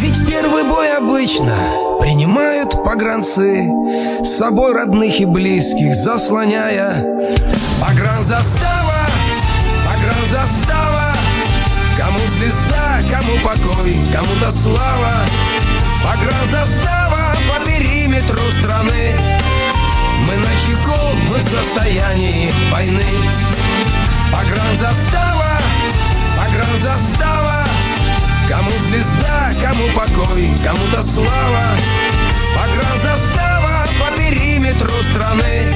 Ведь 0.00 0.26
первый 0.28 0.64
бой 0.64 0.96
обычно 0.96 1.56
принимают 2.00 2.72
погранцы 2.84 3.68
С 4.24 4.36
собой 4.36 4.72
родных 4.72 5.20
и 5.20 5.24
близких 5.24 5.94
заслоняя 5.94 7.11
Погранзастава, 8.22 9.06
погранзастава. 9.84 11.12
Кому 11.98 12.20
звезда, 12.28 13.00
кому 13.10 13.36
покой, 13.42 13.98
кому-то 14.14 14.48
слава 14.52 15.26
Погранзастава 16.04 17.32
по 17.48 17.64
периметру 17.66 18.38
страны. 18.52 19.18
Мы 20.24 20.36
на 20.36 20.54
чеку, 20.64 21.16
мы 21.28 21.36
в 21.36 21.42
состоянии 21.42 22.52
войны. 22.70 23.02
Погранзастава, 24.30 25.58
погранзастава. 26.38 27.64
Кому 28.48 28.70
звезда, 28.78 29.52
кому 29.60 29.88
покой, 29.96 30.48
кому-то 30.64 31.02
слава 31.02 31.76
Погранзастава 32.54 33.84
по 33.98 34.16
периметру 34.16 35.02
страны 35.02 35.74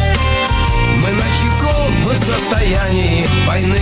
Мы 1.06 1.12
на 1.12 1.22
чеку, 1.22 1.72
мы 2.04 2.14
в 2.14 2.18
состоянии 2.18 3.26
войны. 3.46 3.80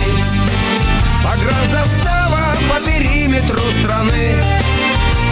Погранзастава 1.23 2.55
по 2.69 2.79
периметру 2.85 3.57
страны. 3.81 4.35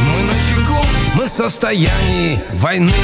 Мы 0.08 0.24
на 0.24 0.34
чеку, 0.34 0.84
мы 1.14 1.26
в 1.26 1.30
состоянии 1.30 2.40
войны. 2.54 2.96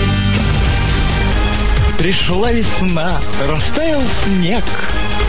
Пришла 2.00 2.52
весна, 2.52 3.20
растаял 3.48 4.02
снег. 4.24 4.64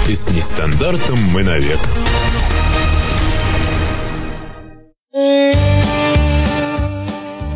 И 0.09 0.14
с 0.14 0.31
нестандартом 0.31 1.18
мы 1.31 1.42
навек. 1.42 1.81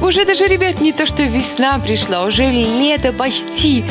Уже 0.03 0.27
даже, 0.27 0.49
ребят, 0.49 0.83
не 0.83 0.93
то 0.93 1.07
что 1.07 1.23
весна 1.23 1.79
пришла, 1.79 2.25
уже 2.25 2.51
лето 2.51 3.11
почти. 3.11 3.87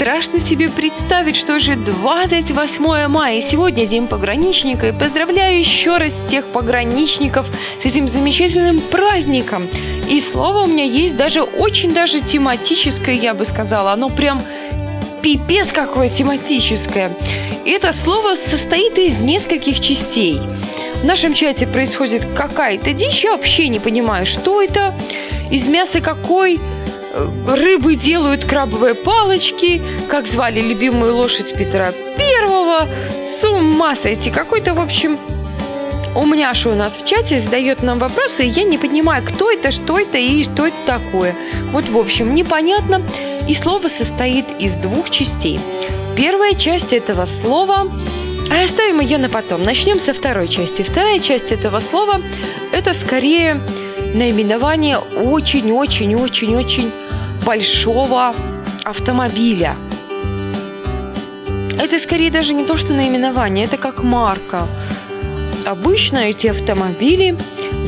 Страшно 0.00 0.38
себе 0.38 0.68
представить, 0.68 1.34
что 1.34 1.56
уже 1.56 1.74
28 1.74 3.08
мая, 3.08 3.42
сегодня 3.42 3.84
День 3.84 4.06
пограничника, 4.06 4.86
и 4.86 4.92
поздравляю 4.92 5.58
еще 5.58 5.96
раз 5.96 6.12
всех 6.28 6.46
пограничников 6.52 7.48
с 7.82 7.84
этим 7.84 8.06
замечательным 8.06 8.78
праздником. 8.78 9.66
И 10.08 10.20
слово 10.20 10.62
у 10.62 10.66
меня 10.68 10.84
есть 10.84 11.16
даже 11.16 11.42
очень 11.42 11.92
даже 11.92 12.20
тематическое, 12.20 13.16
я 13.16 13.34
бы 13.34 13.44
сказала. 13.44 13.90
Оно 13.90 14.08
прям 14.08 14.40
пипец 15.20 15.72
какое 15.72 16.10
тематическое. 16.10 17.10
Это 17.66 17.92
слово 17.92 18.36
состоит 18.36 18.96
из 18.98 19.18
нескольких 19.18 19.80
частей. 19.80 20.38
В 21.02 21.04
нашем 21.04 21.34
чате 21.34 21.66
происходит 21.66 22.24
какая-то 22.36 22.92
дичь, 22.92 23.24
я 23.24 23.32
вообще 23.32 23.66
не 23.66 23.80
понимаю, 23.80 24.26
что 24.26 24.62
это. 24.62 24.94
Из 25.50 25.66
мяса 25.66 26.00
какой 26.00 26.60
рыбы 27.46 27.96
делают 27.96 28.44
крабовые 28.44 28.94
палочки, 28.94 29.82
как 30.08 30.26
звали 30.26 30.60
любимую 30.60 31.16
лошадь 31.16 31.54
Петра 31.54 31.92
Первого. 32.16 32.88
С 33.40 33.44
ума 33.44 33.94
сойти. 33.96 34.30
Какой-то, 34.30 34.74
в 34.74 34.80
общем, 34.80 35.18
умняша 36.14 36.70
у 36.70 36.74
нас 36.74 36.92
в 36.92 37.06
чате 37.06 37.42
задает 37.42 37.82
нам 37.82 37.98
вопросы, 37.98 38.44
и 38.44 38.48
я 38.48 38.64
не 38.64 38.78
понимаю, 38.78 39.24
кто 39.24 39.50
это, 39.50 39.70
что 39.70 39.98
это 39.98 40.18
и 40.18 40.44
что 40.44 40.66
это 40.66 40.76
такое. 40.86 41.34
Вот, 41.72 41.88
в 41.88 41.96
общем, 41.96 42.34
непонятно. 42.34 43.02
И 43.46 43.54
слово 43.54 43.88
состоит 43.88 44.46
из 44.58 44.74
двух 44.74 45.10
частей. 45.10 45.58
Первая 46.16 46.54
часть 46.54 46.92
этого 46.92 47.28
слова 47.42 47.86
а 48.50 48.64
оставим 48.64 49.00
ее 49.00 49.18
на 49.18 49.28
потом. 49.28 49.62
Начнем 49.64 49.96
со 49.96 50.14
второй 50.14 50.48
части. 50.48 50.82
Вторая 50.82 51.18
часть 51.18 51.52
этого 51.52 51.80
слова– 51.80 52.20
это 52.72 52.94
скорее 52.94 53.62
наименование 54.14 54.98
очень-очень-очень-очень 54.98 56.90
большого 57.48 58.34
автомобиля. 58.84 59.74
Это 61.80 61.98
скорее 61.98 62.30
даже 62.30 62.52
не 62.52 62.66
то, 62.66 62.76
что 62.76 62.92
наименование, 62.92 63.64
это 63.64 63.78
как 63.78 64.02
марка. 64.02 64.66
Обычно 65.64 66.18
эти 66.18 66.48
автомобили 66.48 67.38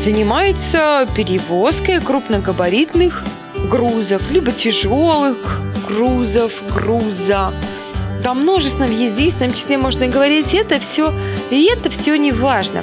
занимаются 0.02 1.06
перевозкой 1.14 2.00
крупногабаритных 2.00 3.22
грузов, 3.70 4.22
либо 4.30 4.50
тяжелых 4.50 5.60
грузов, 5.86 6.52
груза. 6.74 7.52
Во 8.24 8.32
множественном 8.32 8.98
единственном 8.98 9.52
числе 9.52 9.76
можно 9.76 10.08
говорить 10.08 10.54
это 10.54 10.80
все, 10.80 11.12
и 11.50 11.66
это 11.66 11.90
все 11.90 12.16
не 12.16 12.32
важно. 12.32 12.82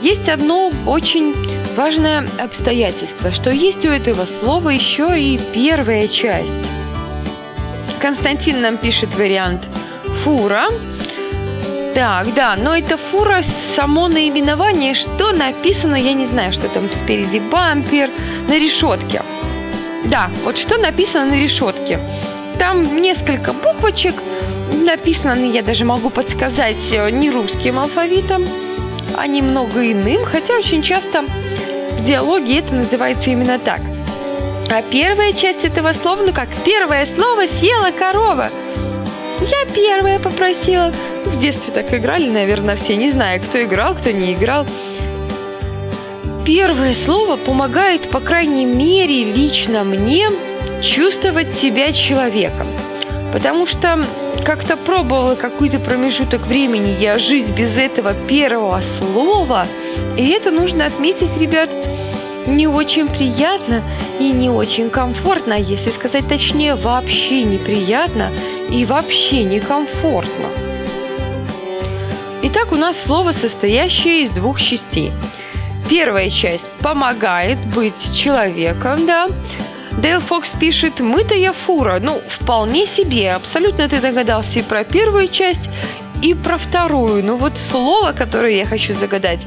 Есть 0.00 0.28
одно 0.28 0.70
очень 0.86 1.34
важное 1.74 2.26
обстоятельство, 2.38 3.32
что 3.32 3.50
есть 3.50 3.84
у 3.84 3.88
этого 3.88 4.26
слова 4.40 4.70
еще 4.70 5.18
и 5.18 5.38
первая 5.52 6.08
часть. 6.08 6.52
Константин 8.00 8.60
нам 8.60 8.76
пишет 8.76 9.14
вариант 9.16 9.62
«фура». 10.22 10.66
Так, 11.94 12.34
да, 12.34 12.56
но 12.56 12.76
это 12.76 12.96
фура, 12.96 13.44
само 13.76 14.08
наименование, 14.08 14.94
что 14.94 15.32
написано, 15.32 15.94
я 15.94 16.12
не 16.12 16.26
знаю, 16.26 16.52
что 16.52 16.68
там 16.68 16.88
спереди, 16.90 17.38
бампер, 17.38 18.10
на 18.48 18.58
решетке. 18.58 19.22
Да, 20.06 20.28
вот 20.44 20.58
что 20.58 20.76
написано 20.76 21.26
на 21.26 21.34
решетке. 21.34 22.00
Там 22.58 23.00
несколько 23.00 23.52
буквочек, 23.52 24.14
написано, 24.84 25.34
я 25.50 25.62
даже 25.62 25.84
могу 25.84 26.10
подсказать, 26.10 26.76
э, 26.90 27.10
не 27.10 27.30
русским 27.30 27.78
алфавитом, 27.78 28.44
а 29.16 29.26
немного 29.26 29.90
иным, 29.90 30.24
хотя 30.24 30.54
очень 30.54 30.82
часто 30.82 31.24
диалоге 32.04 32.58
это 32.58 32.74
называется 32.74 33.30
именно 33.30 33.58
так. 33.58 33.80
А 34.70 34.82
первая 34.82 35.32
часть 35.32 35.64
этого 35.64 35.92
слова, 35.92 36.22
ну 36.22 36.32
как, 36.32 36.48
первое 36.64 37.06
слово 37.06 37.46
съела 37.58 37.90
корова. 37.90 38.48
Я 39.40 39.66
первая 39.74 40.18
попросила. 40.18 40.92
В 41.26 41.40
детстве 41.40 41.72
так 41.72 41.92
играли, 41.92 42.28
наверное, 42.28 42.76
все. 42.76 42.96
Не 42.96 43.10
знаю, 43.10 43.40
кто 43.40 43.62
играл, 43.62 43.94
кто 43.94 44.10
не 44.10 44.32
играл. 44.32 44.66
Первое 46.44 46.94
слово 46.94 47.36
помогает, 47.36 48.10
по 48.10 48.20
крайней 48.20 48.64
мере, 48.64 49.24
лично 49.24 49.82
мне 49.82 50.28
чувствовать 50.82 51.52
себя 51.52 51.92
человеком. 51.92 52.68
Потому 53.32 53.66
что 53.66 54.00
как-то 54.44 54.76
пробовала 54.76 55.34
какой-то 55.34 55.78
промежуток 55.78 56.42
времени 56.42 57.00
я 57.00 57.18
жить 57.18 57.48
без 57.48 57.76
этого 57.78 58.12
первого 58.28 58.82
слова, 59.00 59.66
и 60.16 60.28
это 60.28 60.50
нужно 60.50 60.84
отметить, 60.84 61.36
ребят, 61.40 61.70
не 62.46 62.66
очень 62.66 63.08
приятно 63.08 63.82
и 64.18 64.30
не 64.30 64.50
очень 64.50 64.90
комфортно, 64.90 65.54
если 65.54 65.90
сказать 65.90 66.28
точнее, 66.28 66.74
вообще 66.74 67.44
неприятно 67.44 68.30
и 68.70 68.84
вообще 68.84 69.44
некомфортно. 69.44 70.46
Итак, 72.42 72.72
у 72.72 72.76
нас 72.76 72.96
слово, 73.04 73.32
состоящее 73.32 74.24
из 74.24 74.30
двух 74.30 74.60
частей. 74.60 75.12
Первая 75.88 76.30
часть 76.30 76.68
помогает 76.80 77.58
быть 77.74 78.14
человеком, 78.16 79.06
да, 79.06 79.28
Дейл 79.98 80.20
Фокс 80.20 80.50
пишет 80.58 80.98
«Мытая 80.98 81.52
фура». 81.52 82.00
Ну, 82.00 82.20
вполне 82.28 82.86
себе. 82.86 83.30
Абсолютно 83.30 83.88
ты 83.88 84.00
догадался 84.00 84.58
и 84.58 84.62
про 84.62 84.82
первую 84.82 85.28
часть, 85.28 85.60
и 86.24 86.32
про 86.32 86.56
вторую. 86.56 87.22
Ну 87.22 87.36
вот 87.36 87.52
слово, 87.70 88.12
которое 88.12 88.56
я 88.56 88.64
хочу 88.66 88.94
загадать, 88.94 89.40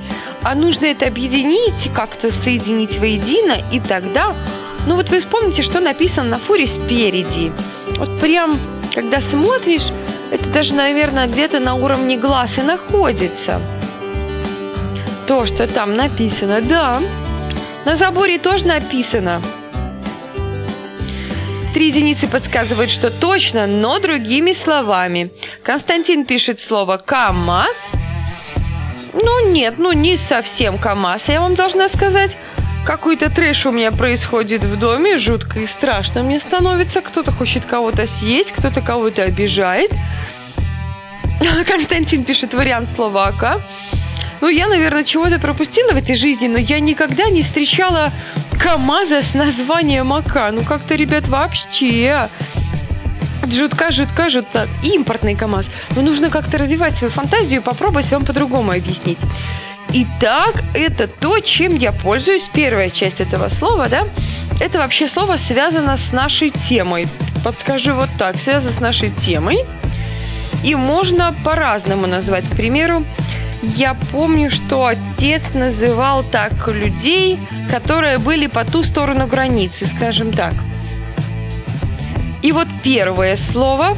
а 0.44 0.54
нужно 0.54 0.86
это 0.86 1.08
объединить, 1.08 1.92
как-то 1.94 2.32
соединить 2.32 3.00
воедино, 3.00 3.58
и 3.72 3.80
тогда... 3.80 4.36
Ну 4.86 4.96
вот 4.96 5.10
вы 5.10 5.20
вспомните, 5.20 5.64
что 5.64 5.80
написано 5.80 6.30
на 6.30 6.38
фуре 6.38 6.68
спереди. 6.68 7.52
Вот 7.98 8.20
прям, 8.22 8.60
когда 8.94 9.22
смотришь, 9.22 9.88
это 10.30 10.46
даже, 10.50 10.76
наверное, 10.76 11.28
где-то 11.28 11.60
на 11.60 11.74
уровне 11.74 12.16
глаз 12.16 12.52
и 12.60 12.62
находится. 12.62 13.60
То, 15.26 15.48
что 15.48 15.68
там 15.68 15.96
написано, 15.96 16.62
да. 16.62 17.00
На 17.86 17.98
заборе 17.98 18.38
тоже 18.38 18.68
написано. 18.68 19.42
Три 21.74 21.88
единицы 21.88 22.28
подсказывают, 22.28 22.92
что 22.92 23.10
точно, 23.10 23.66
но 23.66 24.00
другими 24.00 24.54
словами. 24.54 25.32
Константин 25.68 26.24
пишет 26.24 26.62
слово 26.62 26.96
«КамАЗ». 26.96 27.92
Ну 29.12 29.52
нет, 29.52 29.78
ну 29.78 29.92
не 29.92 30.16
совсем 30.16 30.78
КамАЗ, 30.78 31.24
я 31.28 31.42
вам 31.42 31.56
должна 31.56 31.90
сказать. 31.90 32.38
Какой-то 32.86 33.30
трэш 33.30 33.66
у 33.66 33.72
меня 33.72 33.92
происходит 33.92 34.64
в 34.64 34.80
доме, 34.80 35.18
жутко 35.18 35.60
и 35.60 35.68
страшно 35.68 36.24
мне 36.24 36.40
становится. 36.40 37.02
Кто-то 37.02 37.34
хочет 37.34 37.66
кого-то 37.66 38.08
съесть, 38.08 38.54
кто-то 38.54 38.80
кого-то 38.80 39.24
обижает. 39.24 39.92
Константин 41.70 42.24
пишет 42.24 42.54
вариант 42.54 42.88
слова 42.88 43.28
«АК». 43.28 43.62
Ну, 44.40 44.48
я, 44.48 44.70
наверное, 44.70 45.04
чего-то 45.04 45.38
пропустила 45.38 45.92
в 45.92 45.98
этой 45.98 46.16
жизни, 46.16 46.48
но 46.48 46.60
я 46.60 46.80
никогда 46.80 47.26
не 47.26 47.42
встречала 47.42 48.12
КамАЗа 48.58 49.22
с 49.22 49.34
названием 49.34 50.14
АК. 50.14 50.54
Ну, 50.54 50.64
как-то, 50.64 50.96
ребят, 50.96 51.28
вообще... 51.28 52.30
Жутко, 53.52 53.92
жутко, 53.92 54.30
жутко. 54.30 54.68
Импортный 54.84 55.36
КамАЗ. 55.36 55.66
Но 55.96 56.02
нужно 56.02 56.30
как-то 56.30 56.58
развивать 56.58 56.96
свою 56.96 57.12
фантазию 57.12 57.62
и 57.62 57.64
попробовать 57.64 58.12
вам 58.12 58.26
по-другому 58.26 58.72
объяснить. 58.72 59.20
Итак, 59.94 60.64
это 60.74 61.08
то, 61.08 61.40
чем 61.40 61.76
я 61.76 61.92
пользуюсь. 61.92 62.50
Первая 62.54 62.90
часть 62.90 63.22
этого 63.22 63.48
слова, 63.50 63.88
да, 63.88 64.08
это 64.60 64.80
вообще 64.80 65.08
слово 65.08 65.38
связано 65.38 65.98
с 65.98 66.12
нашей 66.12 66.50
темой. 66.50 67.08
Подскажу 67.44 67.94
вот 67.94 68.10
так, 68.18 68.36
связано 68.36 68.74
с 68.74 68.80
нашей 68.82 69.12
темой. 69.12 69.66
И 70.64 70.76
можно 70.76 71.34
по-разному 71.46 72.08
назвать. 72.08 72.44
К 72.50 72.56
примеру, 72.56 73.06
я 73.62 73.96
помню, 74.12 74.52
что 74.52 74.86
отец 74.86 75.54
называл 75.54 76.24
так 76.24 76.68
людей, 76.68 77.40
которые 77.72 78.18
были 78.18 78.48
по 78.48 78.66
ту 78.66 78.84
сторону 78.84 79.28
границы, 79.28 79.86
скажем 79.88 80.34
так. 80.34 80.54
И 82.48 82.52
вот 82.54 82.70
первое 82.82 83.36
слово 83.52 83.98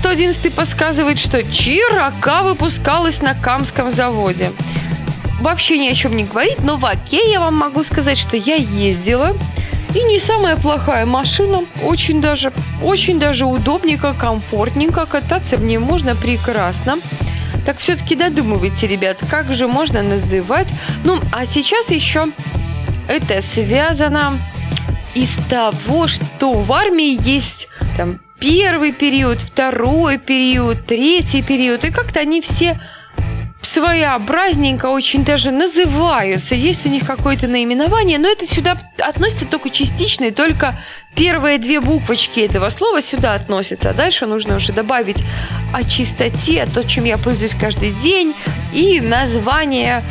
111 0.00 0.52
подсказывает, 0.52 1.20
что 1.20 1.40
Чирака 1.44 2.42
выпускалась 2.42 3.22
на 3.22 3.34
Камском 3.34 3.92
заводе. 3.92 4.50
Вообще 5.40 5.78
ни 5.78 5.86
о 5.86 5.94
чем 5.94 6.16
не 6.16 6.24
говорит, 6.24 6.58
но 6.64 6.76
в 6.76 6.84
Оке 6.84 7.30
я 7.30 7.38
вам 7.38 7.54
могу 7.54 7.84
сказать, 7.84 8.18
что 8.18 8.36
я 8.36 8.56
ездила. 8.56 9.36
И 9.94 10.02
не 10.02 10.18
самая 10.18 10.56
плохая 10.56 11.06
машина, 11.06 11.60
очень 11.84 12.20
даже, 12.20 12.52
очень 12.82 13.20
даже 13.20 13.46
удобненько, 13.46 14.12
комфортненько, 14.12 15.06
кататься 15.06 15.58
в 15.58 15.62
ней 15.62 15.78
можно 15.78 16.16
прекрасно. 16.16 16.96
Так 17.66 17.78
все-таки 17.78 18.16
додумывайте, 18.16 18.88
ребят, 18.88 19.18
как 19.30 19.46
же 19.54 19.68
можно 19.68 20.02
называть. 20.02 20.66
Ну, 21.04 21.20
а 21.30 21.46
сейчас 21.46 21.88
еще 21.88 22.26
это 23.06 23.42
связано 23.54 24.32
из 25.18 25.30
того, 25.48 26.06
что 26.06 26.52
в 26.52 26.72
армии 26.72 27.18
есть 27.20 27.68
там 27.96 28.20
первый 28.38 28.92
период, 28.92 29.40
второй 29.40 30.18
период, 30.18 30.86
третий 30.86 31.42
период, 31.42 31.84
и 31.84 31.90
как-то 31.90 32.20
они 32.20 32.40
все 32.40 32.80
своеобразненько 33.60 34.86
очень 34.86 35.24
даже 35.24 35.50
называются. 35.50 36.54
Есть 36.54 36.86
у 36.86 36.88
них 36.88 37.04
какое-то 37.04 37.48
наименование, 37.48 38.18
но 38.18 38.28
это 38.28 38.46
сюда 38.46 38.80
относится 38.98 39.46
только 39.46 39.70
частично, 39.70 40.26
и 40.26 40.30
только 40.30 40.80
первые 41.16 41.58
две 41.58 41.80
буквочки 41.80 42.38
этого 42.38 42.70
слова 42.70 43.02
сюда 43.02 43.34
относятся. 43.34 43.90
А 43.90 43.94
дальше 43.94 44.26
нужно 44.26 44.54
уже 44.54 44.72
добавить 44.72 45.18
о 45.74 45.82
чистоте, 45.82 46.64
то, 46.72 46.84
чем 46.84 47.04
я 47.04 47.18
пользуюсь 47.18 47.56
каждый 47.60 47.90
день, 47.90 48.32
и 48.72 49.00
название 49.00 50.02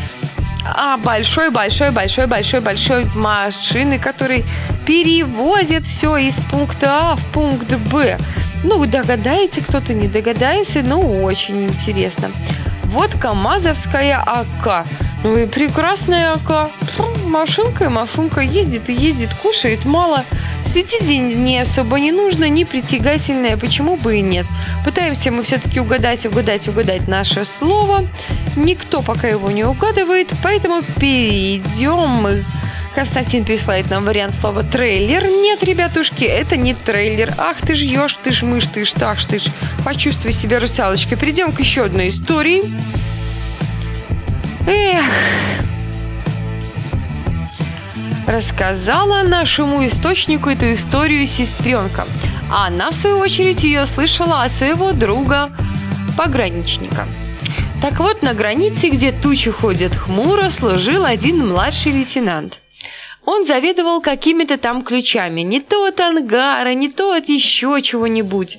а 0.76 0.98
большой, 0.98 1.50
большой, 1.50 1.92
большой, 1.92 2.28
большой, 2.28 2.60
большой 2.60 3.06
машины, 3.16 4.00
который 4.00 4.44
перевозит 4.88 5.86
все 5.86 6.16
из 6.16 6.34
пункта 6.50 7.12
А 7.12 7.16
в 7.18 7.26
пункт 7.34 7.70
Б. 7.92 8.18
Ну, 8.64 8.80
вы 8.80 8.88
кто-то 9.68 9.94
не 9.94 10.08
догадается, 10.08 10.82
но 10.82 11.00
очень 11.24 11.66
интересно. 11.66 12.30
Вот 12.86 13.12
КамАЗовская 13.12 14.24
АК. 14.26 14.88
Ну 15.24 15.36
и 15.38 15.46
прекрасная 15.46 16.32
АК. 16.34 16.72
Машинка 17.26 17.84
и 17.84 17.88
машинка 17.90 18.40
ездит 18.40 18.90
и 18.90 18.94
ездит, 18.94 19.30
кушает 19.44 19.84
мало. 19.84 20.24
Светить 20.72 21.08
не 21.08 21.60
особо 21.60 22.00
не 22.00 22.14
нужно, 22.14 22.48
не 22.48 22.64
притягательное, 22.64 23.58
почему 23.58 23.98
бы 23.98 24.18
и 24.18 24.22
нет. 24.22 24.46
Пытаемся 24.86 25.32
мы 25.32 25.44
все-таки 25.44 25.82
угадать, 25.82 26.26
угадать, 26.26 26.68
угадать 26.68 27.08
наше 27.10 27.44
слово. 27.44 28.08
Никто 28.56 29.02
пока 29.02 29.28
его 29.28 29.52
не 29.52 29.66
угадывает, 29.66 30.30
поэтому 30.42 30.82
перейдем 30.98 32.22
мы 32.22 32.42
Константин 32.98 33.46
присылает 33.46 33.92
нам 33.92 34.06
вариант 34.06 34.34
слова 34.42 34.64
трейлер. 34.64 35.22
Нет, 35.22 35.64
ребятушки, 35.64 36.24
это 36.24 36.58
не 36.58 36.74
трейлер. 36.74 37.32
Ах 37.38 37.58
ты 37.58 37.76
ж 37.76 37.82
ешь, 37.82 38.18
ты 38.24 38.32
ж 38.32 38.42
мышь, 38.42 38.66
ты 38.66 38.86
ж 38.86 38.92
так, 38.94 39.20
ты 39.24 39.40
ж. 39.40 39.44
Почувствуй 39.86 40.34
себя 40.34 40.60
русалочкой. 40.60 41.16
Перейдем 41.16 41.52
к 41.52 41.60
еще 41.60 41.84
одной 41.84 42.08
истории. 42.08 42.64
Эх. 44.66 45.06
Рассказала 48.26 49.22
нашему 49.22 49.86
источнику 49.86 50.50
эту 50.50 50.74
историю 50.74 51.28
сестренка. 51.28 52.08
А 52.50 52.66
она, 52.66 52.90
в 52.90 52.96
свою 52.96 53.20
очередь, 53.20 53.64
ее 53.64 53.86
слышала 53.86 54.42
от 54.42 54.52
своего 54.54 54.92
друга 54.92 55.52
пограничника. 56.18 57.06
Так 57.80 58.00
вот, 58.00 58.24
на 58.24 58.34
границе, 58.34 58.90
где 58.90 59.12
тучи 59.12 59.52
ходят 59.52 59.94
хмуро, 59.94 60.50
служил 60.50 61.06
один 61.06 61.48
младший 61.48 61.92
лейтенант– 61.92 62.58
он 63.28 63.46
заведовал 63.46 64.00
какими-то 64.00 64.58
там 64.58 64.86
ключами, 64.86 65.42
не 65.42 65.60
то 65.60 65.84
от 65.84 66.00
ангара, 66.00 66.74
не 66.74 66.90
то 66.90 67.12
от 67.12 67.28
еще 67.28 67.82
чего-нибудь. 67.82 68.58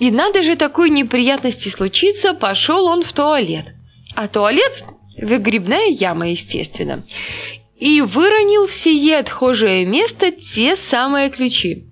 И 0.00 0.10
надо 0.10 0.42
же 0.42 0.56
такой 0.56 0.88
неприятности 0.88 1.68
случиться, 1.68 2.32
пошел 2.32 2.86
он 2.86 3.04
в 3.04 3.12
туалет. 3.12 3.66
А 4.14 4.26
туалет– 4.26 4.84
выгребная 5.20 5.88
яма, 5.88 6.30
естественно. 6.30 7.02
И 7.76 8.00
выронил 8.00 8.68
в 8.68 8.72
сие 8.72 9.18
отхожее 9.18 9.84
место 9.84 10.30
те 10.30 10.76
самые 10.76 11.28
ключи. 11.28 11.84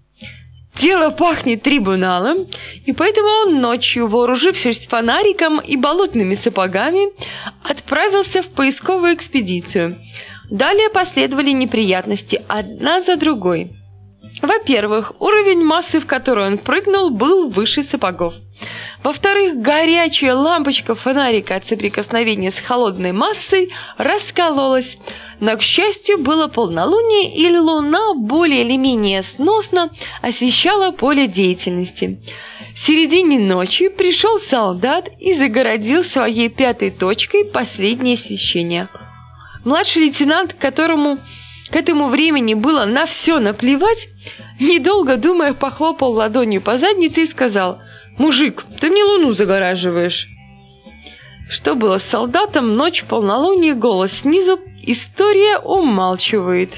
Дело 0.76 1.10
пахнет 1.10 1.62
трибуналом, 1.62 2.46
и 2.86 2.92
поэтому 2.94 3.28
он 3.42 3.60
ночью, 3.60 4.08
вооружившись 4.08 4.86
фонариком 4.86 5.60
и 5.60 5.76
болотными 5.76 6.36
сапогами, 6.36 7.10
отправился 7.62 8.42
в 8.42 8.48
поисковую 8.48 9.14
экспедицию– 9.14 9.98
Далее 10.50 10.88
последовали 10.88 11.50
неприятности, 11.50 12.42
одна 12.48 13.02
за 13.02 13.16
другой. 13.16 13.72
Во-первых, 14.40 15.12
уровень 15.20 15.62
массы, 15.62 16.00
в 16.00 16.06
которую 16.06 16.46
он 16.46 16.58
прыгнул, 16.58 17.10
был 17.10 17.50
выше 17.50 17.82
сапогов. 17.82 18.34
Во-вторых, 19.02 19.60
горячая 19.60 20.34
лампочка 20.34 20.94
фонарика 20.94 21.56
от 21.56 21.66
соприкосновения 21.66 22.50
с 22.50 22.58
холодной 22.58 23.12
массой 23.12 23.70
раскололась. 23.96 24.96
Но, 25.40 25.56
к 25.56 25.62
счастью, 25.62 26.18
было 26.18 26.48
полнолуние, 26.48 27.32
и 27.36 27.56
луна 27.56 28.14
более 28.14 28.62
или 28.62 28.76
менее 28.76 29.22
сносно 29.22 29.90
освещала 30.20 30.90
поле 30.90 31.28
деятельности. 31.28 32.18
В 32.74 32.78
середине 32.80 33.38
ночи 33.38 33.88
пришел 33.88 34.40
солдат 34.40 35.08
и 35.20 35.34
загородил 35.34 36.04
своей 36.04 36.48
пятой 36.48 36.90
точкой 36.90 37.44
последнее 37.44 38.14
освещение– 38.14 38.88
Младший 39.68 40.04
лейтенант, 40.04 40.54
которому 40.54 41.18
к 41.68 41.76
этому 41.76 42.08
времени 42.08 42.54
было 42.54 42.86
на 42.86 43.04
все 43.04 43.38
наплевать, 43.38 44.08
недолго 44.58 45.18
думая, 45.18 45.52
похлопал 45.52 46.12
ладонью 46.12 46.62
по 46.62 46.78
заднице 46.78 47.24
и 47.24 47.26
сказал 47.26 47.78
«Мужик, 48.16 48.64
ты 48.80 48.88
мне 48.88 49.04
луну 49.04 49.34
загораживаешь». 49.34 50.26
Что 51.50 51.74
было 51.74 51.98
с 51.98 52.04
солдатом, 52.04 52.76
ночь, 52.76 53.04
полнолуние, 53.04 53.74
голос 53.74 54.12
снизу, 54.12 54.58
история 54.84 55.58
умалчивает. 55.58 56.72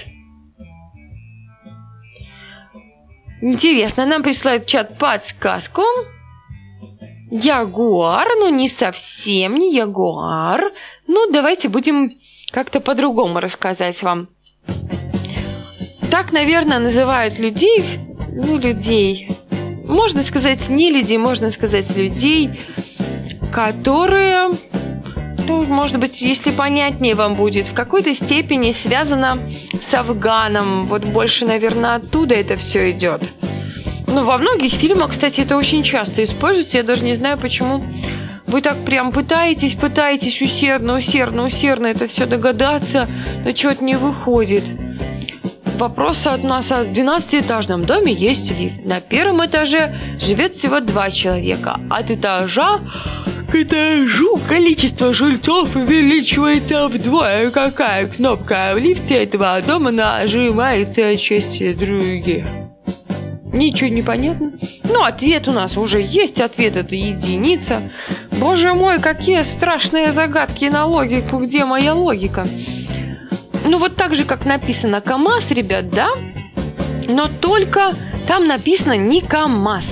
Интересно, 3.41 4.05
нам 4.05 4.25
присылают 4.25 4.67
чат 4.67 4.99
подсказку. 4.99 5.83
Ягуар, 7.31 8.27
ну, 8.41 8.49
не 8.49 8.69
совсем 8.69 9.55
не 9.55 9.77
ягуар. 9.77 10.73
Ну, 11.07 11.31
давайте 11.31 11.69
будем 11.69 12.09
как-то 12.51 12.81
по-другому 12.81 13.41
рассказать 13.41 14.03
вам. 14.03 14.29
Так, 16.11 16.33
наверное, 16.33 16.81
называют 16.81 17.39
людей, 17.39 18.01
ну, 18.33 18.59
людей, 18.59 19.29
можно 19.85 20.23
сказать, 20.23 20.69
не 20.69 20.91
людей, 20.91 21.19
можно 21.19 21.51
сказать, 21.51 21.97
людей, 21.97 22.51
которые, 23.53 24.51
ну, 25.47 25.65
может 25.65 25.99
быть, 25.99 26.21
если 26.21 26.51
понятнее 26.51 27.15
вам 27.15 27.37
будет, 27.37 27.69
в 27.69 27.75
какой-то 27.75 28.15
степени 28.15 28.73
связано 28.73 29.39
с 29.91 29.95
Афганом. 29.95 30.87
Вот 30.87 31.05
больше, 31.05 31.45
наверное, 31.45 31.97
оттуда 31.97 32.35
это 32.35 32.57
все 32.57 32.91
идет. 32.91 33.23
Ну, 34.07 34.25
во 34.25 34.39
многих 34.39 34.73
фильмах, 34.73 35.11
кстати, 35.11 35.41
это 35.41 35.57
очень 35.57 35.85
часто 35.85 36.25
используется. 36.25 36.79
Я 36.79 36.83
даже 36.83 37.05
не 37.05 37.17
знаю, 37.17 37.39
почему 37.39 37.85
вы 38.51 38.63
так 38.63 38.85
прям 38.85 39.13
пытаетесь, 39.13 39.75
пытаетесь 39.75 40.41
усердно, 40.43 40.99
усердно, 40.99 41.45
усердно 41.45 41.87
это 41.87 42.09
все 42.09 42.27
догадаться, 42.27 43.07
но 43.45 43.55
что-то 43.55 43.85
не 43.85 43.97
выходит. 43.97 44.65
Вопрос 45.79 46.27
от 46.27 46.43
нас 46.43 46.71
о 46.73 46.85
12-этажном 46.85 47.87
доме 47.87 48.13
есть 48.13 48.51
лифт. 48.51 48.85
На 48.85 49.01
первом 49.01 49.47
этаже 49.47 49.95
живет 50.21 50.57
всего 50.57 50.81
два 50.81 51.11
человека. 51.11 51.81
От 51.89 52.11
этажа 52.11 52.81
к 53.51 53.55
этажу 53.55 54.37
количество 54.49 55.15
жильцов 55.15 55.75
увеличивается 55.75 56.89
вдвое. 56.89 57.51
Какая 57.51 58.09
кнопка 58.09 58.73
в 58.75 58.79
лифте 58.79 59.23
этого 59.23 59.61
дома 59.63 59.91
нажимается 59.91 61.17
части 61.17 61.73
других? 61.73 62.47
Ничего 63.53 63.89
не 63.89 64.03
понятно. 64.03 64.53
Ну, 64.85 65.03
ответ 65.03 65.49
у 65.49 65.53
нас 65.53 65.77
уже 65.77 66.03
есть. 66.03 66.41
Ответ 66.41 66.77
это 66.77 66.95
единица. 66.95 67.91
Боже 68.41 68.73
мой, 68.73 68.99
какие 68.99 69.43
страшные 69.43 70.13
загадки 70.13 70.65
на 70.65 70.87
логику. 70.87 71.41
Где 71.41 71.67
моя 71.67 71.93
логика? 71.93 72.47
Ну, 73.67 73.79
вот 73.79 73.97
так 73.97 74.15
же, 74.15 74.25
как 74.25 74.47
написано 74.47 75.03
КАМАЗ, 75.03 75.51
ребят, 75.51 75.91
да? 75.91 76.09
Но 77.07 77.29
только 77.29 77.93
там 78.27 78.47
написано 78.47 78.97
не 78.97 79.21
КАМАЗ. 79.21 79.85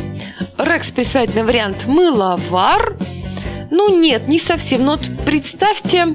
Рекс 0.57 0.91
писательный 0.91 1.45
вариант 1.45 1.85
мыловар. 1.87 2.97
Ну, 3.71 4.01
нет, 4.01 4.27
не 4.29 4.39
совсем. 4.39 4.87
Но 4.87 4.93
вот 4.93 5.03
представьте, 5.27 6.07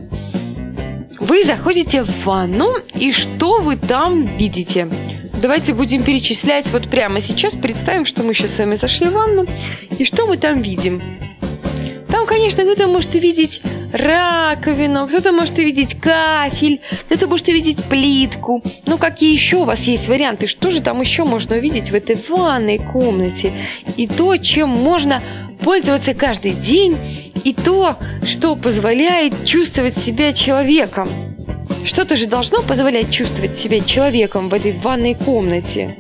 вы 1.20 1.44
заходите 1.44 2.04
в 2.04 2.26
ванну, 2.26 2.78
и 2.96 3.12
что 3.12 3.62
вы 3.62 3.78
там 3.78 4.24
видите? 4.24 4.88
Давайте 5.40 5.76
будем 5.76 6.02
перечислять 6.02 6.68
вот 6.72 6.90
прямо 6.90 7.22
сейчас. 7.22 7.54
Представим, 7.54 8.08
что 8.08 8.24
мы 8.24 8.34
сейчас 8.34 8.56
с 8.56 8.58
вами 8.58 8.74
зашли 8.74 9.06
в 9.06 9.14
ванну. 9.14 9.46
И 10.00 10.04
что 10.06 10.26
мы 10.26 10.38
там 10.38 10.64
видим? 10.64 11.00
Там, 12.24 12.38
конечно, 12.38 12.63
кто-то 12.63 12.88
может 12.88 13.13
увидеть 13.15 13.59
раковину, 13.91 15.09
кто-то 15.09 15.34
может 15.34 15.57
увидеть 15.57 15.99
кафель, 15.99 16.80
кто-то 17.07 17.28
может 17.28 17.49
увидеть 17.49 17.84
плитку. 17.84 18.63
Ну, 18.86 18.97
какие 18.97 19.34
еще 19.34 19.57
у 19.57 19.63
вас 19.65 19.80
есть 19.82 20.07
варианты? 20.07 20.47
Что 20.47 20.71
же 20.71 20.80
там 20.80 21.01
еще 21.01 21.26
можно 21.26 21.57
увидеть 21.57 21.91
в 21.91 21.93
этой 21.93 22.15
ванной 22.30 22.78
комнате? 22.78 23.51
И 23.97 24.07
то, 24.07 24.38
чем 24.38 24.69
можно 24.69 25.21
пользоваться 25.65 26.13
каждый 26.13 26.53
день, 26.53 27.34
и 27.43 27.53
то, 27.53 27.97
что 28.26 28.55
позволяет 28.55 29.45
чувствовать 29.45 29.97
себя 29.97 30.32
человеком. 30.32 31.09
Что-то 31.84 32.15
же 32.15 32.28
должно 32.28 32.61
позволять 32.61 33.11
чувствовать 33.11 33.57
себя 33.57 33.82
человеком 33.82 34.47
в 34.47 34.53
этой 34.53 34.71
ванной 34.71 35.15
комнате. 35.15 35.97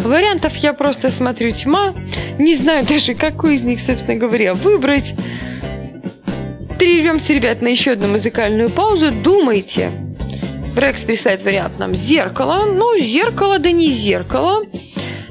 Вариантов 0.00 0.54
я 0.56 0.72
просто 0.72 1.10
смотрю 1.10 1.50
тьма. 1.52 1.94
Не 2.38 2.56
знаю 2.56 2.84
даже, 2.86 3.14
какой 3.14 3.56
из 3.56 3.62
них, 3.62 3.80
собственно 3.80 4.16
говоря, 4.16 4.54
выбрать. 4.54 5.14
Прервемся, 6.78 7.32
ребят, 7.32 7.60
на 7.60 7.68
еще 7.68 7.92
одну 7.92 8.08
музыкальную 8.08 8.70
паузу. 8.70 9.10
Думайте. 9.10 9.90
Брекс 10.76 11.02
присылает 11.02 11.42
вариант 11.42 11.78
нам 11.78 11.94
зеркало. 11.94 12.66
Ну, 12.66 12.98
зеркало, 12.98 13.58
да 13.58 13.72
не 13.72 13.88
зеркало. 13.88 14.64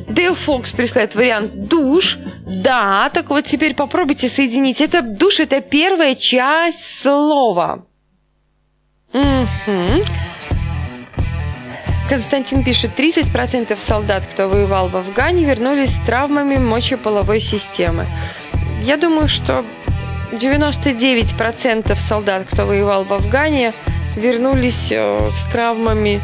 Дейл 0.09 0.35
Фокс 0.35 0.71
присылает 0.71 1.15
вариант 1.15 1.67
душ. 1.67 2.17
Да, 2.45 3.09
так 3.13 3.29
вот 3.29 3.45
теперь 3.45 3.75
попробуйте 3.75 4.29
соединить. 4.29 4.81
Это 4.81 5.01
душ, 5.01 5.39
это 5.39 5.61
первая 5.61 6.15
часть 6.15 6.83
слова. 7.01 7.85
Угу. 9.13 10.03
Константин 12.09 12.63
пишет, 12.63 12.91
30% 12.97 13.77
солдат, 13.85 14.23
кто 14.31 14.47
воевал 14.47 14.87
в 14.87 14.95
Афгане, 14.95 15.45
вернулись 15.45 15.91
с 15.91 16.05
травмами 16.05 16.57
мочеполовой 16.57 17.41
системы. 17.41 18.07
Я 18.81 18.95
думаю, 18.95 19.27
что 19.27 19.65
99% 20.31 21.95
солдат, 22.07 22.47
кто 22.49 22.65
воевал 22.65 23.03
в 23.03 23.11
Афгане, 23.11 23.73
вернулись 24.15 24.87
э, 24.89 25.31
с 25.31 25.51
травмами 25.51 26.21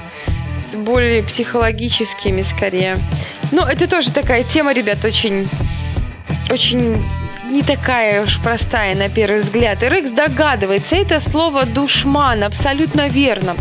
более 0.73 1.21
психологическими 1.21 2.43
скорее. 2.43 2.97
Но 3.51 3.69
это 3.69 3.89
тоже 3.89 4.11
такая 4.11 4.43
тема, 4.43 4.73
ребят, 4.73 5.03
очень, 5.03 5.49
очень 6.49 7.03
не 7.43 7.61
такая 7.61 8.23
уж 8.23 8.39
простая 8.41 8.95
на 8.95 9.09
первый 9.09 9.41
взгляд. 9.41 9.81
И 9.83 9.89
Рекс 9.89 10.09
догадывается, 10.11 10.95
это 10.95 11.19
слово 11.19 11.65
«душман» 11.65 12.43
абсолютно 12.43 13.07
верно. 13.07 13.55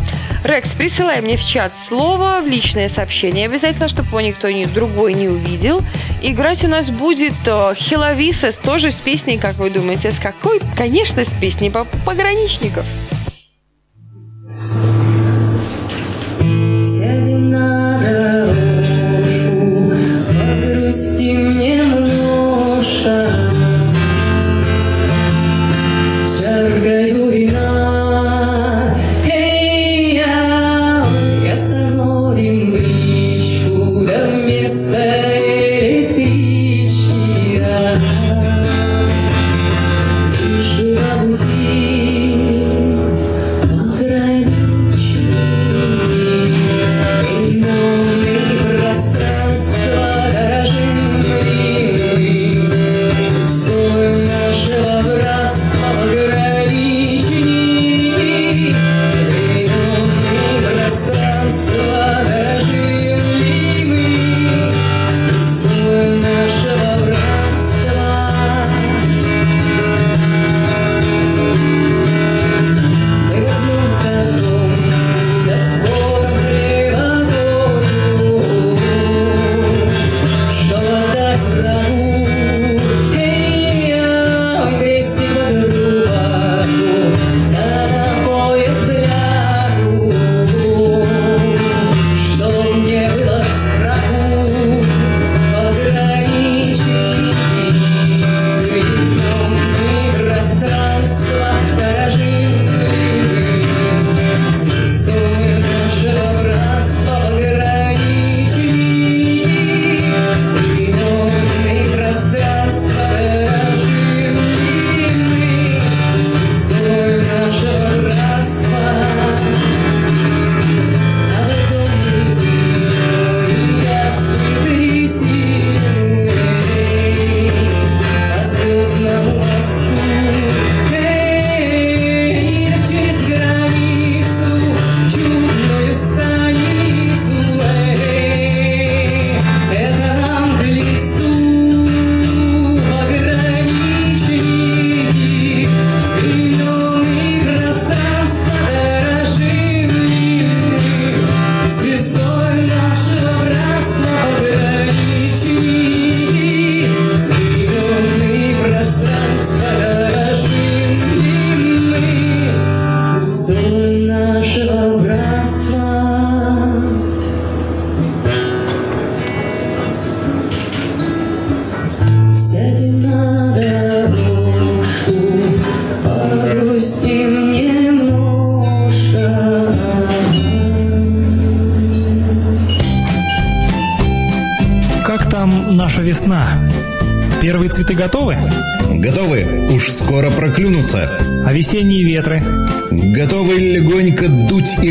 Рекс, 0.45 0.71
присылай 0.71 1.21
мне 1.21 1.37
в 1.37 1.45
чат 1.45 1.73
слово, 1.87 2.41
в 2.43 2.47
личное 2.47 2.89
сообщение. 2.89 3.47
Обязательно, 3.47 3.89
чтобы 3.89 4.09
его 4.09 4.21
никто 4.21 4.51
ни 4.51 4.65
другой 4.65 5.15
не 5.15 5.29
увидел. 5.29 5.83
Играть 6.21 6.65
у 6.65 6.69
нас 6.69 6.89
будет 6.89 7.35
Хиловисес, 7.45 8.57
тоже 8.57 8.91
с 8.91 8.97
песней, 8.97 9.39
как 9.39 9.55
вы 9.57 9.71
думаете, 9.71 10.11
с 10.11 10.19
какой? 10.19 10.61
Конечно, 10.77 11.25
с 11.25 11.31
песней 11.41 11.71
по 11.71 11.85
пограничников. 12.05 12.85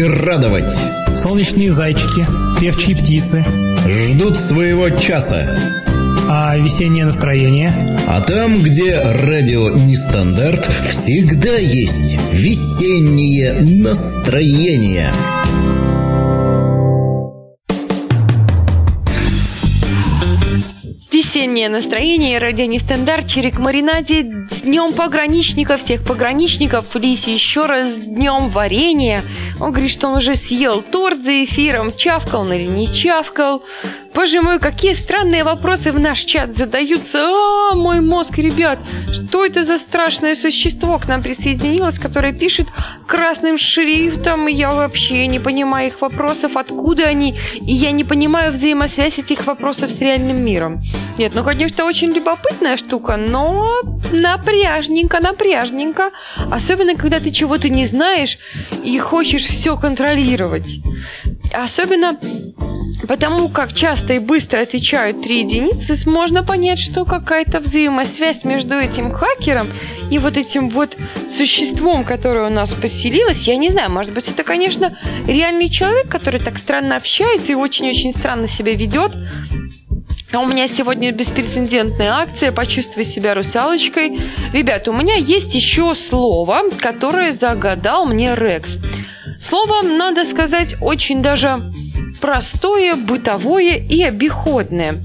И 0.01 0.05
радовать. 0.05 0.75
Солнечные 1.15 1.71
зайчики, 1.71 2.25
певчие 2.59 2.95
птицы. 2.95 3.45
Ждут 3.85 4.37
своего 4.39 4.89
часа. 4.89 5.59
А 6.27 6.57
весеннее 6.57 7.05
настроение? 7.05 7.73
А 8.07 8.21
там, 8.21 8.61
где 8.61 8.99
радио 8.99 9.69
нестандарт, 9.69 10.69
всегда 10.89 11.57
есть 11.57 12.17
весеннее 12.33 13.53
настроение. 13.61 15.11
Весеннее 21.61 21.79
настроение, 21.79 22.39
радио 22.39 22.65
нестандарт, 22.65 23.27
Чирик 23.27 23.59
Маринаде, 23.59 24.23
днем 24.23 24.93
пограничника, 24.93 25.77
всех 25.77 26.03
пограничников, 26.03 26.95
Лисе 26.95 27.35
еще 27.35 27.67
раз 27.67 28.03
днем 28.03 28.49
варенья. 28.49 29.21
Он 29.59 29.69
говорит, 29.69 29.91
что 29.91 30.07
он 30.07 30.17
уже 30.17 30.33
съел 30.33 30.81
торт 30.81 31.19
за 31.19 31.43
эфиром, 31.43 31.91
чавкал 31.95 32.41
он 32.41 32.53
или 32.53 32.65
не 32.65 32.91
чавкал. 32.91 33.61
Боже 34.13 34.41
мой, 34.41 34.59
какие 34.59 34.93
странные 34.93 35.43
вопросы 35.43 35.93
в 35.93 35.99
наш 35.99 36.19
чат 36.19 36.57
задаются. 36.57 37.29
А, 37.29 37.75
мой 37.75 38.01
мозг, 38.01 38.37
ребят, 38.37 38.77
что 39.09 39.45
это 39.45 39.63
за 39.63 39.77
страшное 39.77 40.35
существо 40.35 40.99
к 40.99 41.07
нам 41.07 41.23
присоединилось, 41.23 41.97
которое 41.97 42.33
пишет 42.33 42.67
красным 43.07 43.57
шрифтом? 43.57 44.47
Я 44.47 44.71
вообще 44.71 45.27
не 45.27 45.39
понимаю 45.39 45.87
их 45.87 46.01
вопросов, 46.01 46.57
откуда 46.57 47.03
они, 47.03 47.39
и 47.55 47.73
я 47.73 47.91
не 47.91 48.03
понимаю 48.03 48.51
взаимосвязь 48.51 49.17
этих 49.17 49.47
вопросов 49.47 49.89
с 49.89 50.01
реальным 50.01 50.43
миром. 50.43 50.81
Нет, 51.17 51.31
ну, 51.33 51.43
конечно, 51.43 51.85
очень 51.85 52.11
любопытная 52.11 52.75
штука, 52.75 53.15
но 53.15 53.65
напряжненько, 54.11 55.21
напряжненько. 55.21 56.11
Особенно, 56.49 56.95
когда 56.95 57.21
ты 57.21 57.31
чего-то 57.31 57.69
не 57.69 57.87
знаешь 57.87 58.37
и 58.83 58.99
хочешь 58.99 59.45
все 59.45 59.77
контролировать. 59.77 60.79
Особенно 61.53 62.17
Потому 63.07 63.49
как 63.49 63.73
часто 63.73 64.00
и 64.09 64.19
быстро 64.19 64.59
отвечают 64.59 65.21
три 65.21 65.39
единицы, 65.39 65.97
можно 66.09 66.43
понять, 66.43 66.79
что 66.79 67.05
какая-то 67.05 67.59
взаимосвязь 67.59 68.43
между 68.43 68.75
этим 68.75 69.11
хакером 69.11 69.67
и 70.09 70.17
вот 70.17 70.37
этим 70.37 70.69
вот 70.69 70.95
существом, 71.37 72.03
которое 72.03 72.47
у 72.47 72.49
нас 72.49 72.71
поселилось. 72.71 73.47
Я 73.47 73.57
не 73.57 73.69
знаю, 73.69 73.91
может 73.91 74.13
быть, 74.13 74.29
это, 74.29 74.43
конечно, 74.43 74.97
реальный 75.27 75.69
человек, 75.69 76.07
который 76.09 76.39
так 76.39 76.57
странно 76.57 76.95
общается 76.95 77.51
и 77.51 77.55
очень-очень 77.55 78.15
странно 78.15 78.47
себя 78.47 78.73
ведет. 78.73 79.11
А 80.33 80.39
у 80.39 80.45
меня 80.45 80.69
сегодня 80.69 81.11
беспрецедентная 81.11 82.13
акция 82.13 82.53
«Почувствуй 82.53 83.03
себя 83.03 83.33
русалочкой». 83.33 84.31
Ребята, 84.53 84.91
у 84.91 84.93
меня 84.93 85.15
есть 85.15 85.53
еще 85.53 85.93
слово, 85.93 86.63
которое 86.79 87.33
загадал 87.33 88.05
мне 88.05 88.33
Рекс. 88.35 88.77
Слово, 89.41 89.81
надо 89.81 90.23
сказать, 90.23 90.75
очень 90.79 91.21
даже 91.21 91.59
простое, 92.21 92.95
бытовое 92.95 93.77
и 93.77 94.01
обиходное. 94.03 94.95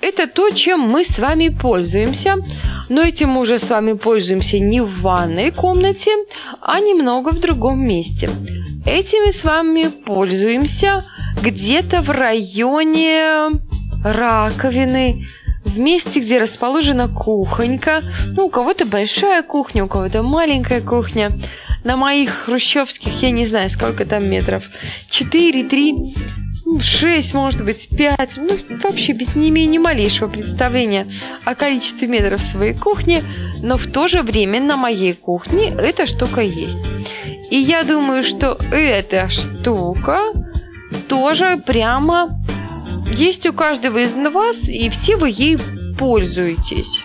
Это 0.00 0.28
то, 0.28 0.50
чем 0.50 0.80
мы 0.80 1.04
с 1.04 1.18
вами 1.18 1.48
пользуемся, 1.48 2.36
но 2.88 3.02
этим 3.02 3.30
мы 3.30 3.40
уже 3.40 3.58
с 3.58 3.68
вами 3.68 3.94
пользуемся 3.94 4.58
не 4.60 4.80
в 4.80 5.00
ванной 5.00 5.50
комнате, 5.50 6.10
а 6.60 6.78
немного 6.78 7.30
в 7.30 7.40
другом 7.40 7.80
месте. 7.80 8.30
Этим 8.86 9.24
мы 9.26 9.32
с 9.32 9.42
вами 9.42 9.86
пользуемся 10.06 11.00
где-то 11.42 12.02
в 12.02 12.10
районе 12.10 13.50
раковины, 14.04 15.26
в 15.64 15.78
месте, 15.78 16.20
где 16.20 16.38
расположена 16.38 17.08
кухонька. 17.08 18.00
Ну, 18.36 18.46
у 18.46 18.50
кого-то 18.50 18.86
большая 18.86 19.42
кухня, 19.42 19.84
у 19.84 19.88
кого-то 19.88 20.22
маленькая 20.22 20.80
кухня. 20.80 21.30
На 21.84 21.96
моих 21.96 22.30
хрущевских, 22.30 23.22
я 23.22 23.30
не 23.30 23.44
знаю, 23.44 23.70
сколько 23.70 24.04
там 24.04 24.28
метров, 24.28 24.64
4, 25.10 25.68
3, 26.76 26.82
6, 26.82 27.34
может 27.34 27.64
быть, 27.64 27.88
5. 27.96 28.30
Ну, 28.36 28.78
вообще 28.82 29.12
без 29.12 29.34
не 29.34 29.48
имея 29.48 29.66
ни 29.66 29.78
малейшего 29.78 30.28
представления 30.28 31.06
о 31.44 31.54
количестве 31.54 32.08
метров 32.08 32.40
своей 32.40 32.74
кухни, 32.74 33.22
но 33.62 33.78
в 33.78 33.90
то 33.90 34.08
же 34.08 34.22
время 34.22 34.60
на 34.60 34.76
моей 34.76 35.14
кухне 35.14 35.74
эта 35.78 36.06
штука 36.06 36.42
есть. 36.42 36.76
И 37.50 37.56
я 37.58 37.82
думаю, 37.84 38.22
что 38.22 38.58
эта 38.70 39.30
штука 39.30 40.18
тоже 41.08 41.58
прямо 41.64 42.30
есть 43.10 43.46
у 43.46 43.52
каждого 43.52 43.98
из 43.98 44.14
вас, 44.14 44.56
и 44.68 44.90
все 44.90 45.16
вы 45.16 45.30
ей 45.30 45.58
пользуетесь. 45.98 46.97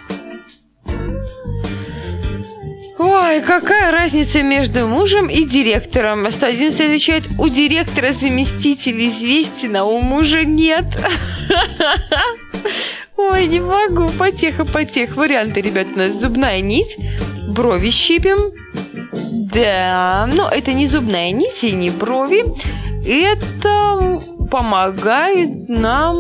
Ой, 3.06 3.41
какая 3.41 3.91
разница 3.91 4.41
между 4.43 4.88
мужем 4.88 5.30
и 5.30 5.43
директором? 5.43 6.32
111 6.32 6.80
отвечает, 6.80 7.24
у 7.38 7.49
директора 7.49 8.14
заместитель 8.14 9.04
известен, 9.08 9.76
а 9.76 9.84
у 9.84 9.99
мужа 9.99 10.45
нет. 10.45 10.86
Ой, 13.18 13.47
не 13.47 13.60
могу, 13.60 14.08
потеха, 14.18 14.64
потех. 14.64 15.18
Варианты, 15.18 15.60
ребят, 15.60 15.88
у 15.93 15.97
нас 15.97 16.14
зубная 16.14 16.62
нить, 16.62 16.95
брови 17.49 17.89
щипим. 17.89 18.38
Да, 19.54 20.30
но 20.34 20.47
это 20.47 20.72
не 20.72 20.88
зубная 20.88 21.32
нить 21.32 21.62
и 21.62 21.74
не 21.74 21.89
брови. 21.89 22.45
Это 23.06 24.18
помогает 24.49 25.68
нам 25.68 26.16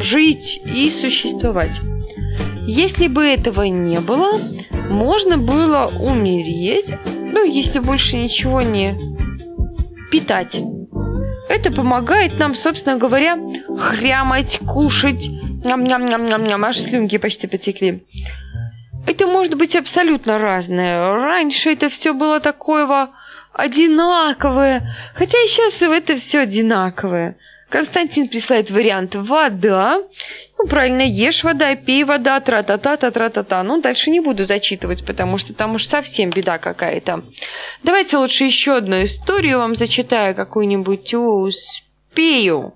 жить 0.00 0.60
и 0.64 0.90
существовать. 0.90 1.70
Если 2.66 3.06
бы 3.06 3.24
этого 3.24 3.62
не 3.62 4.00
было, 4.00 4.32
можно 4.88 5.38
было 5.38 5.90
умереть, 6.00 6.86
ну, 7.06 7.44
если 7.44 7.78
больше 7.78 8.16
ничего 8.16 8.62
не 8.62 8.96
питать. 10.10 10.56
Это 11.48 11.70
помогает 11.70 12.38
нам, 12.38 12.54
собственно 12.54 12.98
говоря, 12.98 13.36
хрямать, 13.66 14.58
кушать. 14.60 15.28
Ням-ням-ням-ням-ням, 15.64 16.64
аж 16.64 16.78
слюнки 16.78 17.18
почти 17.18 17.46
потекли. 17.46 18.04
Это 19.06 19.26
может 19.26 19.54
быть 19.54 19.74
абсолютно 19.74 20.38
разное. 20.38 21.12
Раньше 21.14 21.72
это 21.72 21.88
все 21.88 22.12
было 22.12 22.40
такое 22.40 23.08
одинаковое. 23.52 24.94
Хотя 25.14 25.38
и 25.42 25.48
сейчас 25.48 25.82
это 25.82 26.16
все 26.16 26.40
одинаковое. 26.40 27.36
Константин 27.70 28.28
присылает 28.28 28.70
вариант 28.70 29.14
вода. 29.14 30.02
Ну, 30.58 30.66
правильно, 30.66 31.02
ешь 31.02 31.44
вода, 31.44 31.76
пей 31.76 32.02
вода, 32.02 32.40
тра-та-та, 32.40 32.96
тра-та-та. 32.96 33.62
Ну, 33.62 33.80
дальше 33.80 34.10
не 34.10 34.18
буду 34.18 34.44
зачитывать, 34.44 35.06
потому 35.06 35.38
что 35.38 35.54
там 35.54 35.76
уж 35.76 35.86
совсем 35.86 36.30
беда 36.30 36.58
какая-то. 36.58 37.22
Давайте 37.84 38.16
лучше 38.16 38.44
еще 38.44 38.76
одну 38.76 39.04
историю 39.04 39.58
вам 39.58 39.76
зачитаю, 39.76 40.34
какую-нибудь 40.34 41.14
успею. 41.14 42.72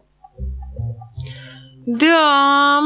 Да. 1.87 2.81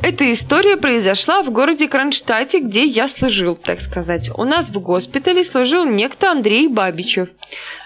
Эта 0.00 0.32
история 0.32 0.78
произошла 0.78 1.42
в 1.42 1.50
городе 1.50 1.88
Кронштадте, 1.88 2.60
где 2.60 2.84
я 2.84 3.08
служил, 3.08 3.56
так 3.56 3.80
сказать. 3.80 4.30
У 4.34 4.44
нас 4.44 4.68
в 4.70 4.80
госпитале 4.80 5.44
служил 5.44 5.84
некто 5.84 6.30
Андрей 6.30 6.68
Бабичев. 6.68 7.28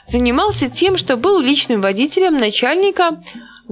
Занимался 0.06 0.68
тем, 0.68 0.96
что 0.98 1.16
был 1.16 1.40
личным 1.40 1.80
водителем 1.80 2.38
начальника 2.38 3.18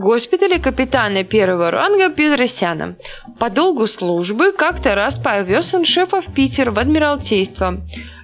госпиталя 0.00 0.58
капитана 0.58 1.24
первого 1.24 1.70
ранга 1.70 2.08
Петросяна. 2.08 2.96
По 3.38 3.50
долгу 3.50 3.86
службы 3.86 4.52
как-то 4.52 4.94
раз 4.94 5.18
повез 5.18 5.74
он 5.74 5.84
шефа 5.84 6.22
в 6.22 6.32
Питер 6.32 6.70
в 6.70 6.78
Адмиралтейство. 6.78 7.76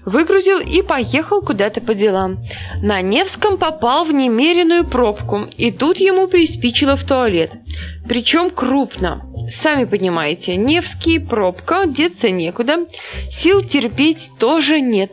Выгрузил 0.07 0.61
и 0.61 0.83
поехал 0.83 1.43
куда-то 1.43 1.81
по 1.81 1.95
делам. 1.95 2.37
На 2.83 3.03
Невском 3.03 3.59
попал 3.59 4.05
в 4.05 4.13
немеренную 4.13 4.85
пробку, 4.85 5.47
и 5.57 5.71
тут 5.71 5.99
ему 5.99 6.29
приспичило 6.29 6.97
в 6.97 7.05
туалет. 7.05 7.51
Причем 8.09 8.51
крупно. 8.51 9.21
Сами 9.53 9.85
понимаете, 9.85 10.57
Невский, 10.57 11.19
пробка, 11.19 11.87
деться 11.87 12.31
некуда, 12.31 12.87
сил 13.33 13.63
терпеть 13.63 14.31
тоже 14.39 14.81
нет. 14.81 15.11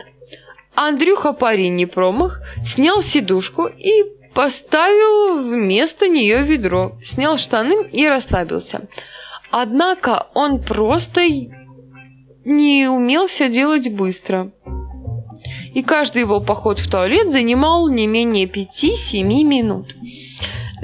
Андрюха 0.75 1.33
парень 1.33 1.75
не 1.75 1.85
промах, 1.85 2.39
снял 2.65 3.03
сидушку 3.03 3.65
и 3.65 4.03
поставил 4.33 5.43
вместо 5.43 6.07
нее 6.07 6.43
ведро, 6.43 6.93
снял 7.05 7.37
штаны 7.37 7.87
и 7.91 8.07
расслабился. 8.07 8.87
Однако 9.51 10.27
он 10.33 10.61
просто 10.61 11.21
не 12.45 12.87
умел 12.87 13.27
все 13.27 13.49
делать 13.49 13.91
быстро 13.91 14.51
и 15.73 15.81
каждый 15.81 16.21
его 16.21 16.39
поход 16.39 16.79
в 16.79 16.89
туалет 16.89 17.29
занимал 17.29 17.89
не 17.89 18.07
менее 18.07 18.45
5-7 18.45 19.23
минут. 19.23 19.95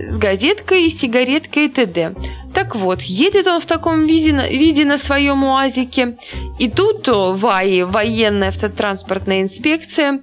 С 0.08 0.18
газеткой, 0.18 0.90
сигареткой 0.90 1.66
и 1.66 1.70
т.д. 1.70 2.14
Так 2.54 2.76
вот, 2.76 3.02
едет 3.02 3.48
он 3.48 3.62
в 3.62 3.66
таком 3.66 4.06
виде, 4.08 4.32
виде 4.50 4.84
на 4.84 4.98
своем 4.98 5.44
УАЗике, 5.44 6.18
и 6.58 6.70
тут 6.70 7.08
ВАИ, 7.08 7.84
военная 7.84 8.50
автотранспортная 8.50 9.44
инспекция, 9.44 10.22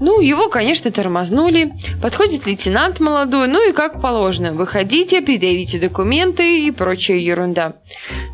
ну, 0.00 0.20
его, 0.20 0.48
конечно, 0.48 0.90
тормознули, 0.90 1.72
подходит 2.00 2.46
лейтенант 2.46 2.98
молодой, 2.98 3.48
ну 3.48 3.68
и 3.68 3.72
как 3.72 4.00
положено, 4.00 4.52
выходите, 4.52 5.20
предъявите 5.20 5.78
документы 5.78 6.66
и 6.66 6.70
прочая 6.70 7.18
ерунда. 7.18 7.74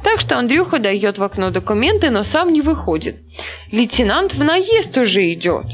Так 0.04 0.20
что 0.20 0.38
Андрюха 0.38 0.78
дает 0.78 1.18
в 1.18 1.22
окно 1.22 1.50
документы, 1.50 2.10
но 2.10 2.22
сам 2.22 2.52
не 2.52 2.60
выходит. 2.60 3.16
Лейтенант 3.70 4.34
в 4.34 4.42
наезд 4.42 4.96
уже 4.96 5.32
идет. 5.32 5.64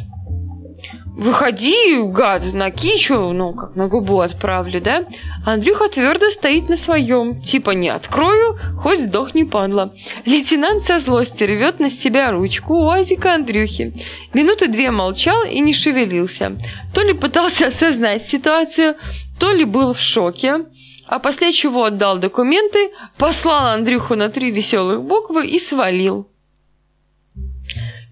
Выходи, 1.18 2.00
гад, 2.12 2.44
на 2.52 2.70
кичу, 2.70 3.32
ну, 3.32 3.52
как 3.52 3.74
на 3.74 3.88
губу 3.88 4.20
отправлю, 4.20 4.80
да? 4.80 5.02
Андрюха 5.44 5.88
твердо 5.88 6.30
стоит 6.30 6.68
на 6.68 6.76
своем, 6.76 7.40
типа 7.42 7.72
не 7.72 7.88
открою, 7.88 8.56
хоть 8.76 9.00
сдохни, 9.00 9.42
падла. 9.42 9.92
Лейтенант 10.26 10.84
со 10.84 11.00
злости 11.00 11.42
рвет 11.42 11.80
на 11.80 11.90
себя 11.90 12.30
ручку 12.30 12.74
УАЗика 12.74 13.34
Андрюхи. 13.34 13.94
Минуты 14.32 14.68
две 14.68 14.92
молчал 14.92 15.42
и 15.42 15.58
не 15.58 15.72
шевелился. 15.72 16.56
То 16.94 17.02
ли 17.02 17.14
пытался 17.14 17.66
осознать 17.74 18.28
ситуацию, 18.28 18.94
то 19.40 19.50
ли 19.50 19.64
был 19.64 19.94
в 19.94 20.00
шоке, 20.00 20.66
а 21.08 21.18
после 21.18 21.52
чего 21.52 21.86
отдал 21.86 22.18
документы, 22.18 22.90
послал 23.16 23.74
Андрюху 23.74 24.14
на 24.14 24.28
три 24.28 24.52
веселых 24.52 25.02
буквы 25.02 25.48
и 25.48 25.58
свалил. 25.58 26.28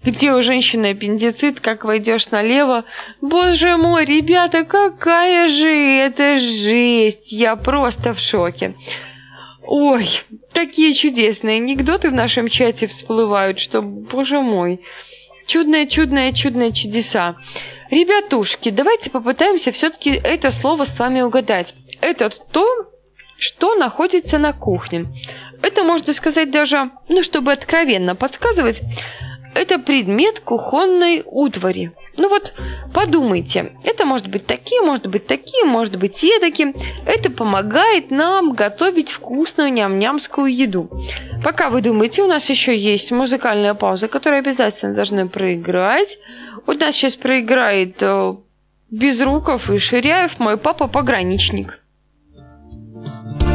Где 0.07 0.31
у 0.31 0.41
женщины 0.41 0.91
аппендицит, 0.91 1.59
как 1.59 1.83
войдешь 1.83 2.29
налево? 2.29 2.85
Боже 3.19 3.75
мой, 3.75 4.05
ребята, 4.05 4.63
какая 4.63 5.49
же 5.49 5.67
это 5.67 6.37
жесть! 6.37 7.29
Я 7.29 7.57
просто 7.57 8.13
в 8.13 8.19
шоке. 8.21 8.73
Ой, 9.63 10.07
такие 10.53 10.93
чудесные 10.93 11.57
анекдоты 11.57 12.09
в 12.09 12.13
нашем 12.13 12.47
чате 12.47 12.87
всплывают, 12.87 13.59
что, 13.59 13.81
боже 13.81 14.39
мой, 14.39 14.79
чудные, 15.45 15.87
чудные, 15.87 16.31
чудные 16.31 16.71
чудеса. 16.71 17.35
Ребятушки, 17.91 18.69
давайте 18.69 19.09
попытаемся 19.09 19.73
все-таки 19.73 20.11
это 20.11 20.51
слово 20.51 20.85
с 20.85 20.97
вами 20.97 21.19
угадать. 21.19 21.75
Это 21.99 22.29
то, 22.53 22.65
что 23.37 23.75
находится 23.75 24.37
на 24.37 24.53
кухне. 24.53 25.07
Это 25.61 25.83
можно 25.83 26.13
сказать 26.13 26.49
даже, 26.49 26.91
ну, 27.09 27.23
чтобы 27.23 27.51
откровенно 27.51 28.15
подсказывать, 28.15 28.81
это 29.57 29.79
предмет 29.79 30.39
кухонной 30.39 31.23
утвари. 31.25 31.91
Ну 32.15 32.29
вот, 32.29 32.53
подумайте, 32.93 33.73
это 33.83 34.05
может 34.05 34.27
быть 34.27 34.45
такие, 34.45 34.81
может 34.81 35.07
быть 35.07 35.27
такие, 35.27 35.65
может 35.65 35.97
быть 35.97 36.15
те 36.15 36.39
такие. 36.39 36.73
Это 37.05 37.29
помогает 37.29 38.09
нам 38.11 38.53
готовить 38.53 39.11
вкусную 39.11 39.71
ням-нямскую 39.71 40.53
еду. 40.53 40.89
Пока 41.43 41.69
вы 41.69 41.81
думаете, 41.81 42.23
у 42.23 42.27
нас 42.27 42.49
еще 42.49 42.77
есть 42.77 43.11
музыкальная 43.11 43.73
пауза, 43.73 44.07
которую 44.07 44.39
обязательно 44.39 44.95
должны 44.95 45.27
проиграть. 45.27 46.17
У 46.65 46.73
нас 46.73 46.95
сейчас 46.95 47.15
проиграет 47.15 47.97
э, 48.01 48.35
Безруков 48.89 49.69
и 49.69 49.77
Ширяев, 49.77 50.39
мой 50.39 50.57
папа 50.57 50.87
пограничник. 50.87 51.79
Есть 52.33 53.46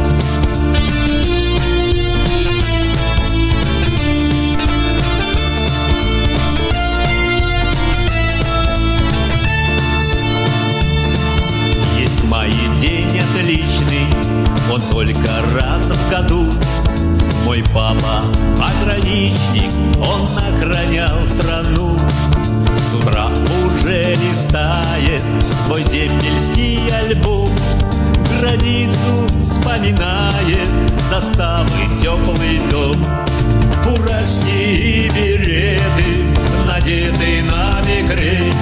папа 17.73 18.23
пограничник, 18.55 19.71
он 19.97 20.27
охранял 20.37 21.25
страну. 21.25 21.97
С 22.77 22.93
утра 22.93 23.29
уже 23.65 24.13
листает 24.15 25.21
свой 25.65 25.83
дембельский 25.83 26.79
альбом. 26.99 27.49
Границу 28.39 29.27
вспоминает 29.41 30.69
составы 31.09 31.69
теплый 32.01 32.61
дом. 32.69 33.03
Фуражки 33.83 34.51
и 34.51 35.09
береты, 35.09 36.25
надеты 36.67 37.41
на 37.49 37.81
бекрень. 37.81 38.53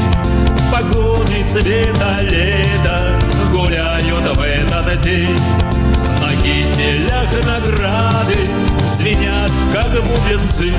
Погоны 0.71 1.45
цвета 1.47 2.21
лета 2.21 3.19
гуляют 3.51 4.37
в 4.37 4.41
этот 4.41 5.01
день. 5.01 5.37
На 6.21 6.35
кителях 6.37 7.29
награды 7.45 8.60
звенят, 9.01 9.51
как 9.73 9.91
бубенцы. 10.03 10.73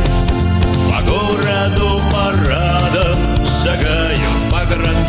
По 0.88 1.02
городу 1.02 2.00
парадом 2.12 3.16
шагают 3.46 4.20
погранцы. 4.50 5.01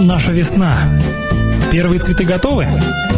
Наша 0.00 0.32
весна? 0.32 0.78
Первые 1.70 2.00
цветы 2.00 2.24
готовы? 2.24 2.66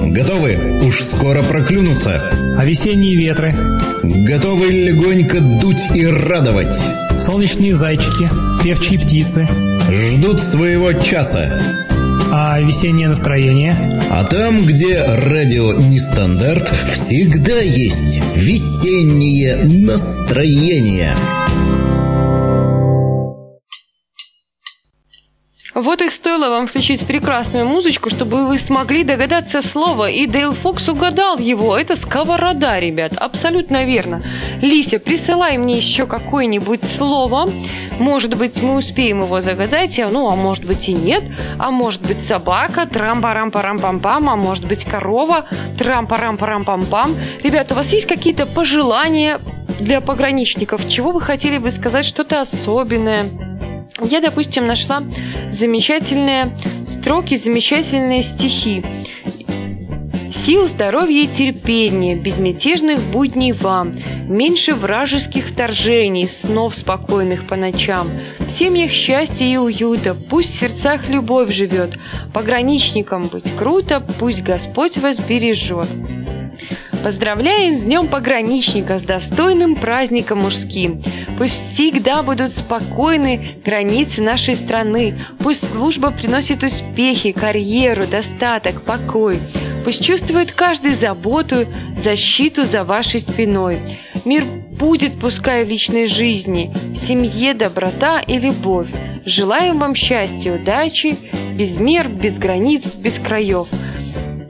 Готовы? 0.03 0.59
Уж 0.85 1.01
скоро 1.03 1.43
проклюнутся. 1.43 2.23
А 2.59 2.65
весенние 2.65 3.17
ветры? 3.17 3.55
Готовы 4.03 4.67
легонько 4.71 5.41
дуть 5.41 5.91
и 5.95 6.07
радовать. 6.07 6.83
Солнечные 7.19 7.75
зайчики? 7.75 8.29
Певчие 8.63 8.99
птицы? 8.99 9.49
Ждут 9.91 10.43
своего 10.43 10.93
часа. 10.93 11.63
А 12.33 12.61
весеннее 12.61 13.09
настроение? 13.09 13.77
А 14.11 14.25
там, 14.25 14.65
где 14.65 15.03
радио 15.03 15.73
нестандарт, 15.73 16.73
всегда 16.95 17.59
есть 17.61 18.21
весеннее 18.35 19.65
настроение. 19.65 21.15
Вот 25.83 26.01
и 26.01 26.07
стоило 26.07 26.49
вам 26.49 26.69
включить 26.69 27.05
прекрасную 27.05 27.67
музычку, 27.67 28.09
чтобы 28.09 28.47
вы 28.47 28.59
смогли 28.59 29.03
догадаться 29.03 29.63
слова, 29.63 30.09
и 30.09 30.29
Дейл 30.29 30.53
Фокс 30.53 30.89
угадал 30.89 31.39
его. 31.39 31.77
Это 31.77 31.97
сковорода, 31.97 32.79
ребят, 32.79 33.15
абсолютно 33.17 33.85
верно. 33.85 34.21
Лися, 34.61 35.01
присылай 35.01 35.59
мне 35.59 35.77
еще 35.79 36.07
какое-нибудь 36.07 36.85
слово. 36.85 37.49
Может 37.99 38.39
быть, 38.39 38.63
мы 38.63 38.77
успеем 38.77 39.23
его 39.23 39.41
загадать, 39.41 39.99
а, 39.99 40.09
ну, 40.09 40.31
а 40.31 40.37
может 40.37 40.65
быть 40.65 40.89
и 40.89 40.93
нет. 40.93 41.25
А 41.59 41.73
может 41.73 42.01
быть 42.03 42.29
собака, 42.29 42.87
трам-парам-парам-пам-пам, 42.87 44.31
а 44.31 44.37
может 44.37 44.65
быть 44.65 44.85
корова, 44.85 45.47
трам-парам-парам-пам-пам. 45.81 47.11
Ребят, 47.43 47.73
у 47.73 47.75
вас 47.75 47.89
есть 47.89 48.07
какие-то 48.07 48.47
пожелания 48.47 49.41
для 49.81 50.01
пограничников? 50.01 50.89
Чего 50.89 51.11
вы 51.11 51.21
хотели 51.21 51.59
бы 51.59 51.73
сказать? 51.73 52.07
Что-то 52.07 52.43
особенное? 52.43 53.52
Я, 54.01 54.21
допустим, 54.21 54.67
нашла 54.67 55.03
замечательные 55.53 56.57
строки, 56.89 57.37
замечательные 57.37 58.23
стихи. 58.23 58.83
Сил, 60.45 60.69
здоровья 60.69 61.23
и 61.23 61.29
терпения, 61.29 62.17
безмятежных 62.17 63.01
будней 63.13 63.53
вам, 63.53 64.01
меньше 64.29 64.73
вражеских 64.73 65.47
вторжений, 65.47 66.27
снов 66.27 66.75
спокойных 66.75 67.47
по 67.47 67.55
ночам, 67.55 68.09
в 68.41 68.59
семьях 68.59 68.91
счастья 68.91 69.45
и 69.45 69.57
уюта, 69.57 70.15
пусть 70.15 70.57
в 70.57 70.61
сердцах 70.61 71.09
любовь 71.09 71.53
живет, 71.53 71.97
пограничникам 72.35 73.29
быть 73.29 73.55
круто, 73.57 74.05
пусть 74.19 74.43
Господь 74.43 74.97
вас 74.97 75.19
бережет. 75.21 75.89
Поздравляем 77.03 77.81
с 77.81 77.83
Днем 77.83 78.07
Пограничника, 78.07 79.01
с 79.01 79.03
достойным 79.03 79.75
праздником 79.75 80.39
мужским. 80.43 81.03
Пусть 81.37 81.61
всегда 81.73 82.23
будут 82.23 82.53
спокойны 82.53 83.57
границы 83.65 84.23
нашей 84.23 84.55
страны. 84.55 85.27
Пусть 85.41 85.69
служба 85.73 86.13
приносит 86.13 86.63
успехи, 86.63 87.33
карьеру, 87.33 88.05
достаток, 88.09 88.83
покой. 88.83 89.39
Пусть 89.85 90.05
чувствует 90.05 90.53
каждый 90.53 90.95
заботу, 90.95 91.65
защиту 92.05 92.63
за 92.63 92.85
вашей 92.85 93.21
спиной. 93.21 93.99
Мир 94.25 94.45
будет, 94.79 95.19
пускай 95.19 95.65
в 95.65 95.69
личной 95.69 96.07
жизни, 96.07 96.73
в 96.95 96.99
семье 96.99 97.55
доброта 97.55 98.21
и 98.21 98.39
любовь. 98.39 98.89
Желаем 99.25 99.81
вам 99.81 99.97
счастья, 99.97 100.53
удачи, 100.53 101.17
без 101.55 101.77
мер, 101.81 102.09
без 102.09 102.39
границ, 102.39 102.95
без 102.95 103.15
краев. 103.15 103.67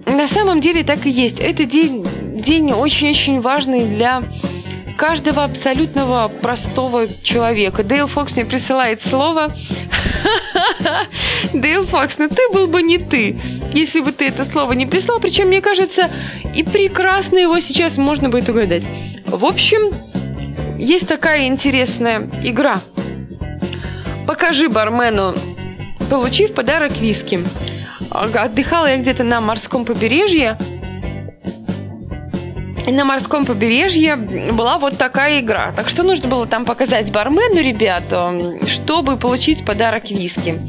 На 0.04 0.28
самом 0.28 0.60
деле 0.60 0.84
так 0.84 1.06
и 1.06 1.10
есть. 1.10 1.38
Это 1.38 1.64
день, 1.64 2.04
день 2.42 2.72
очень-очень 2.72 3.40
важный 3.40 3.86
для 3.86 4.22
каждого 4.96 5.44
абсолютного 5.44 6.28
простого 6.28 7.06
человека. 7.22 7.82
Дейл 7.82 8.08
Фокс 8.08 8.34
мне 8.34 8.44
присылает 8.44 9.02
слово. 9.02 9.48
Дейл 11.54 11.86
Фокс, 11.86 12.18
ну 12.18 12.28
ты 12.28 12.48
был 12.52 12.66
бы 12.66 12.82
не 12.82 12.98
ты, 12.98 13.38
если 13.72 14.00
бы 14.00 14.12
ты 14.12 14.26
это 14.26 14.44
слово 14.44 14.72
не 14.72 14.86
прислал. 14.86 15.20
Причем, 15.20 15.48
мне 15.48 15.60
кажется, 15.60 16.10
и 16.54 16.62
прекрасно 16.62 17.38
его 17.38 17.58
сейчас 17.60 17.96
можно 17.96 18.28
будет 18.28 18.48
угадать. 18.48 18.84
В 19.26 19.44
общем, 19.44 19.92
есть 20.78 21.08
такая 21.08 21.46
интересная 21.46 22.28
игра. 22.42 22.76
Покажи 24.26 24.68
бармену, 24.68 25.34
получив 26.10 26.54
подарок 26.54 26.92
виски. 26.96 27.40
Отдыхала 28.10 28.86
я 28.86 28.98
где-то 28.98 29.24
на 29.24 29.40
морском 29.40 29.84
побережье. 29.84 30.58
На 32.86 33.04
морском 33.04 33.44
побережье 33.44 34.16
была 34.16 34.78
вот 34.78 34.98
такая 34.98 35.40
игра. 35.40 35.72
Так 35.76 35.88
что 35.88 36.02
нужно 36.02 36.28
было 36.28 36.46
там 36.46 36.64
показать 36.64 37.12
бармену, 37.12 37.60
ребята, 37.60 38.58
чтобы 38.66 39.16
получить 39.16 39.64
подарок 39.64 40.10
виски. 40.10 40.60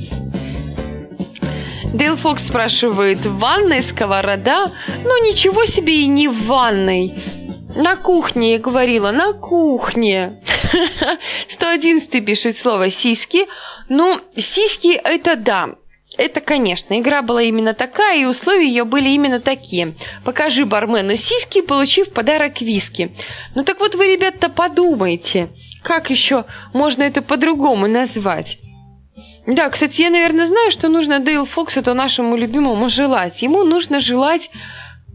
Дейл 1.93 2.15
Фокс 2.17 2.47
спрашивает, 2.47 3.19
в 3.19 3.37
сковорода? 3.81 4.65
Ну, 5.03 5.29
ничего 5.29 5.65
себе 5.65 6.01
и 6.01 6.07
не 6.07 6.27
в 6.27 6.45
ванной. 6.45 7.13
На 7.75 7.95
кухне, 7.95 8.53
я 8.53 8.59
говорила, 8.59 9.11
на 9.11 9.33
кухне. 9.33 10.39
111 11.49 12.25
пишет 12.25 12.57
слово 12.57 12.89
«сиськи». 12.89 13.47
Ну, 13.89 14.19
сиськи 14.37 14.99
это 15.03 15.35
да. 15.35 15.69
Это, 16.17 16.41
конечно, 16.41 16.99
игра 16.99 17.21
была 17.23 17.41
именно 17.41 17.73
такая, 17.73 18.21
и 18.21 18.25
условия 18.25 18.67
ее 18.67 18.83
были 18.83 19.09
именно 19.09 19.39
такие. 19.39 19.95
Покажи 20.23 20.65
бармену 20.65 21.15
сиськи, 21.15 21.61
получив 21.61 22.11
подарок 22.13 22.61
виски. 22.61 23.11
Ну 23.55 23.63
так 23.63 23.79
вот 23.79 23.95
вы, 23.95 24.13
ребята, 24.13 24.49
подумайте, 24.49 25.49
как 25.81 26.11
еще 26.11 26.45
можно 26.73 27.01
это 27.01 27.21
по-другому 27.23 27.87
назвать? 27.87 28.59
Да, 29.47 29.69
кстати, 29.69 30.01
я, 30.01 30.09
наверное, 30.09 30.45
знаю, 30.45 30.71
что 30.71 30.87
нужно 30.87 31.19
Дейл 31.19 31.45
Фоксу-то 31.45 31.93
нашему 31.93 32.37
любимому 32.37 32.89
желать. 32.89 33.41
Ему 33.41 33.63
нужно 33.63 33.99
желать 33.99 34.49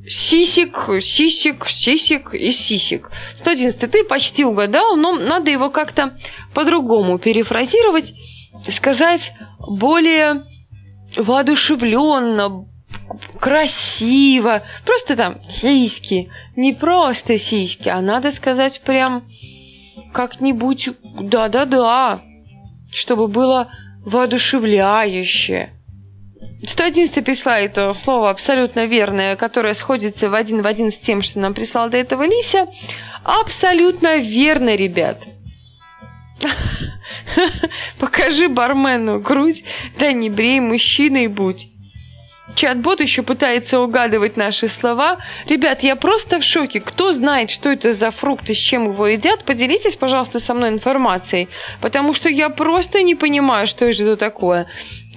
сисик, 0.06 0.88
сисик, 1.02 1.68
сисик 1.68 2.34
и 2.34 2.50
сисик. 2.50 3.10
111 3.36 3.90
ты 3.90 4.04
почти 4.04 4.44
угадал, 4.44 4.96
но 4.96 5.12
надо 5.12 5.50
его 5.50 5.70
как-то 5.70 6.18
по-другому 6.54 7.18
перефразировать, 7.18 8.12
сказать 8.68 9.32
более 9.78 10.42
воодушевленно, 11.18 12.66
красиво. 13.38 14.62
Просто 14.84 15.16
там 15.16 15.40
сиськи. 15.50 16.30
Не 16.56 16.72
просто 16.72 17.38
сиськи, 17.38 17.88
а 17.88 18.00
надо 18.00 18.32
сказать 18.32 18.80
прям 18.82 19.24
как-нибудь 20.12 20.88
да-да-да, 21.02 22.22
чтобы 22.92 23.28
было 23.28 23.68
воодушевляюще. 24.04 25.70
111 26.66 27.24
прислала 27.24 27.56
это 27.56 27.92
слово 27.92 28.30
абсолютно 28.30 28.86
верное, 28.86 29.36
которое 29.36 29.74
сходится 29.74 30.28
в 30.28 30.34
один 30.34 30.62
в 30.62 30.66
один 30.66 30.90
с 30.90 30.96
тем, 30.96 31.22
что 31.22 31.38
нам 31.38 31.54
прислал 31.54 31.88
до 31.88 31.96
этого 31.98 32.24
Лися. 32.24 32.66
Абсолютно 33.24 34.16
верно, 34.16 34.74
ребят. 34.74 35.22
Покажи 37.98 38.48
бармену 38.48 39.20
грудь, 39.20 39.64
да 39.98 40.12
не 40.12 40.30
брей 40.30 40.60
мужчиной 40.60 41.26
будь. 41.28 41.68
Чат-бот 42.54 43.00
еще 43.00 43.22
пытается 43.22 43.78
угадывать 43.80 44.36
наши 44.36 44.68
слова. 44.68 45.18
Ребят, 45.46 45.82
я 45.82 45.96
просто 45.96 46.40
в 46.40 46.44
шоке. 46.44 46.80
Кто 46.80 47.12
знает, 47.12 47.50
что 47.50 47.68
это 47.68 47.92
за 47.92 48.10
фрукт 48.10 48.48
и 48.48 48.54
с 48.54 48.58
чем 48.58 48.90
его 48.90 49.06
едят, 49.06 49.44
поделитесь, 49.44 49.96
пожалуйста, 49.96 50.40
со 50.40 50.54
мной 50.54 50.70
информацией. 50.70 51.48
Потому 51.80 52.14
что 52.14 52.28
я 52.28 52.48
просто 52.48 53.02
не 53.02 53.14
понимаю, 53.14 53.66
что 53.66 53.84
это 53.84 54.16
такое. 54.16 54.66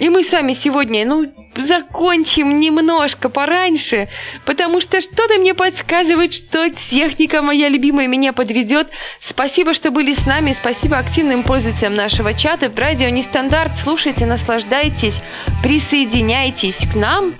И 0.01 0.09
мы 0.09 0.23
с 0.23 0.31
вами 0.31 0.53
сегодня, 0.53 1.05
ну, 1.05 1.31
закончим 1.55 2.59
немножко 2.59 3.29
пораньше, 3.29 4.09
потому 4.47 4.81
что 4.81 4.99
что-то 4.99 5.37
мне 5.37 5.53
подсказывает, 5.53 6.33
что 6.33 6.69
техника 6.89 7.43
моя 7.43 7.69
любимая 7.69 8.07
меня 8.07 8.33
подведет. 8.33 8.89
Спасибо, 9.19 9.75
что 9.75 9.91
были 9.91 10.15
с 10.15 10.25
нами, 10.25 10.55
спасибо 10.59 10.97
активным 10.97 11.43
пользователям 11.43 11.93
нашего 11.93 12.33
чата. 12.33 12.71
Радио 12.75 13.09
Нестандарт, 13.09 13.73
слушайте, 13.83 14.25
наслаждайтесь, 14.25 15.21
присоединяйтесь 15.61 16.79
к 16.91 16.95
нам. 16.95 17.35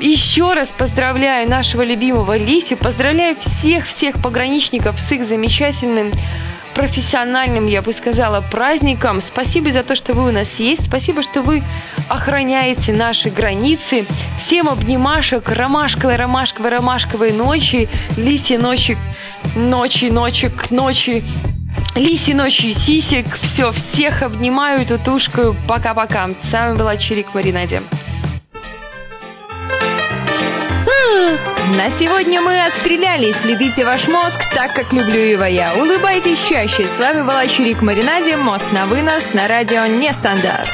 Еще 0.00 0.54
раз 0.54 0.68
поздравляю 0.68 1.50
нашего 1.50 1.82
любимого 1.82 2.34
Лисю, 2.38 2.78
поздравляю 2.78 3.36
всех-всех 3.36 4.22
пограничников 4.22 4.98
с 4.98 5.12
их 5.12 5.26
замечательным 5.26 6.12
профессиональным, 6.80 7.66
я 7.66 7.82
бы 7.82 7.92
сказала, 7.92 8.40
праздником. 8.40 9.20
Спасибо 9.20 9.70
за 9.70 9.82
то, 9.82 9.94
что 9.94 10.14
вы 10.14 10.28
у 10.28 10.32
нас 10.32 10.48
есть. 10.58 10.86
Спасибо, 10.86 11.22
что 11.22 11.42
вы 11.42 11.62
охраняете 12.08 12.94
наши 12.94 13.28
границы. 13.28 14.06
Всем 14.42 14.66
обнимашек, 14.66 15.46
ромашковой, 15.50 16.16
ромашковой, 16.16 16.70
ромашковой 16.70 17.32
ночи, 17.32 17.90
лисьи 18.16 18.56
ночи, 18.56 18.96
ночи, 19.54 20.06
ночи, 20.06 20.48
к 20.48 20.70
ночи, 20.70 21.22
Лиси 21.94 22.32
ночью 22.32 22.74
сисек. 22.74 23.26
Все, 23.42 23.72
всех 23.72 24.22
обнимаю, 24.22 24.86
тутушкаю. 24.86 25.56
Пока-пока. 25.68 26.30
С 26.42 26.52
вами 26.52 26.78
была 26.78 26.96
Чирик 26.96 27.34
Маринаде. 27.34 27.80
На 31.76 31.90
сегодня 31.98 32.40
мы 32.40 32.60
отстрелялись. 32.64 33.36
Любите 33.44 33.84
ваш 33.84 34.08
мозг 34.08 34.38
так, 34.54 34.74
как 34.74 34.92
люблю 34.92 35.20
его 35.20 35.44
я. 35.44 35.74
Улыбайтесь 35.74 36.38
чаще. 36.48 36.84
С 36.84 36.98
вами 36.98 37.22
была 37.22 37.46
Чурик 37.46 37.80
Маринаде. 37.82 38.36
Мост 38.36 38.70
на 38.72 38.86
вынос 38.86 39.22
на 39.32 39.48
радио 39.48 39.86
Нестандарт. 39.86 40.70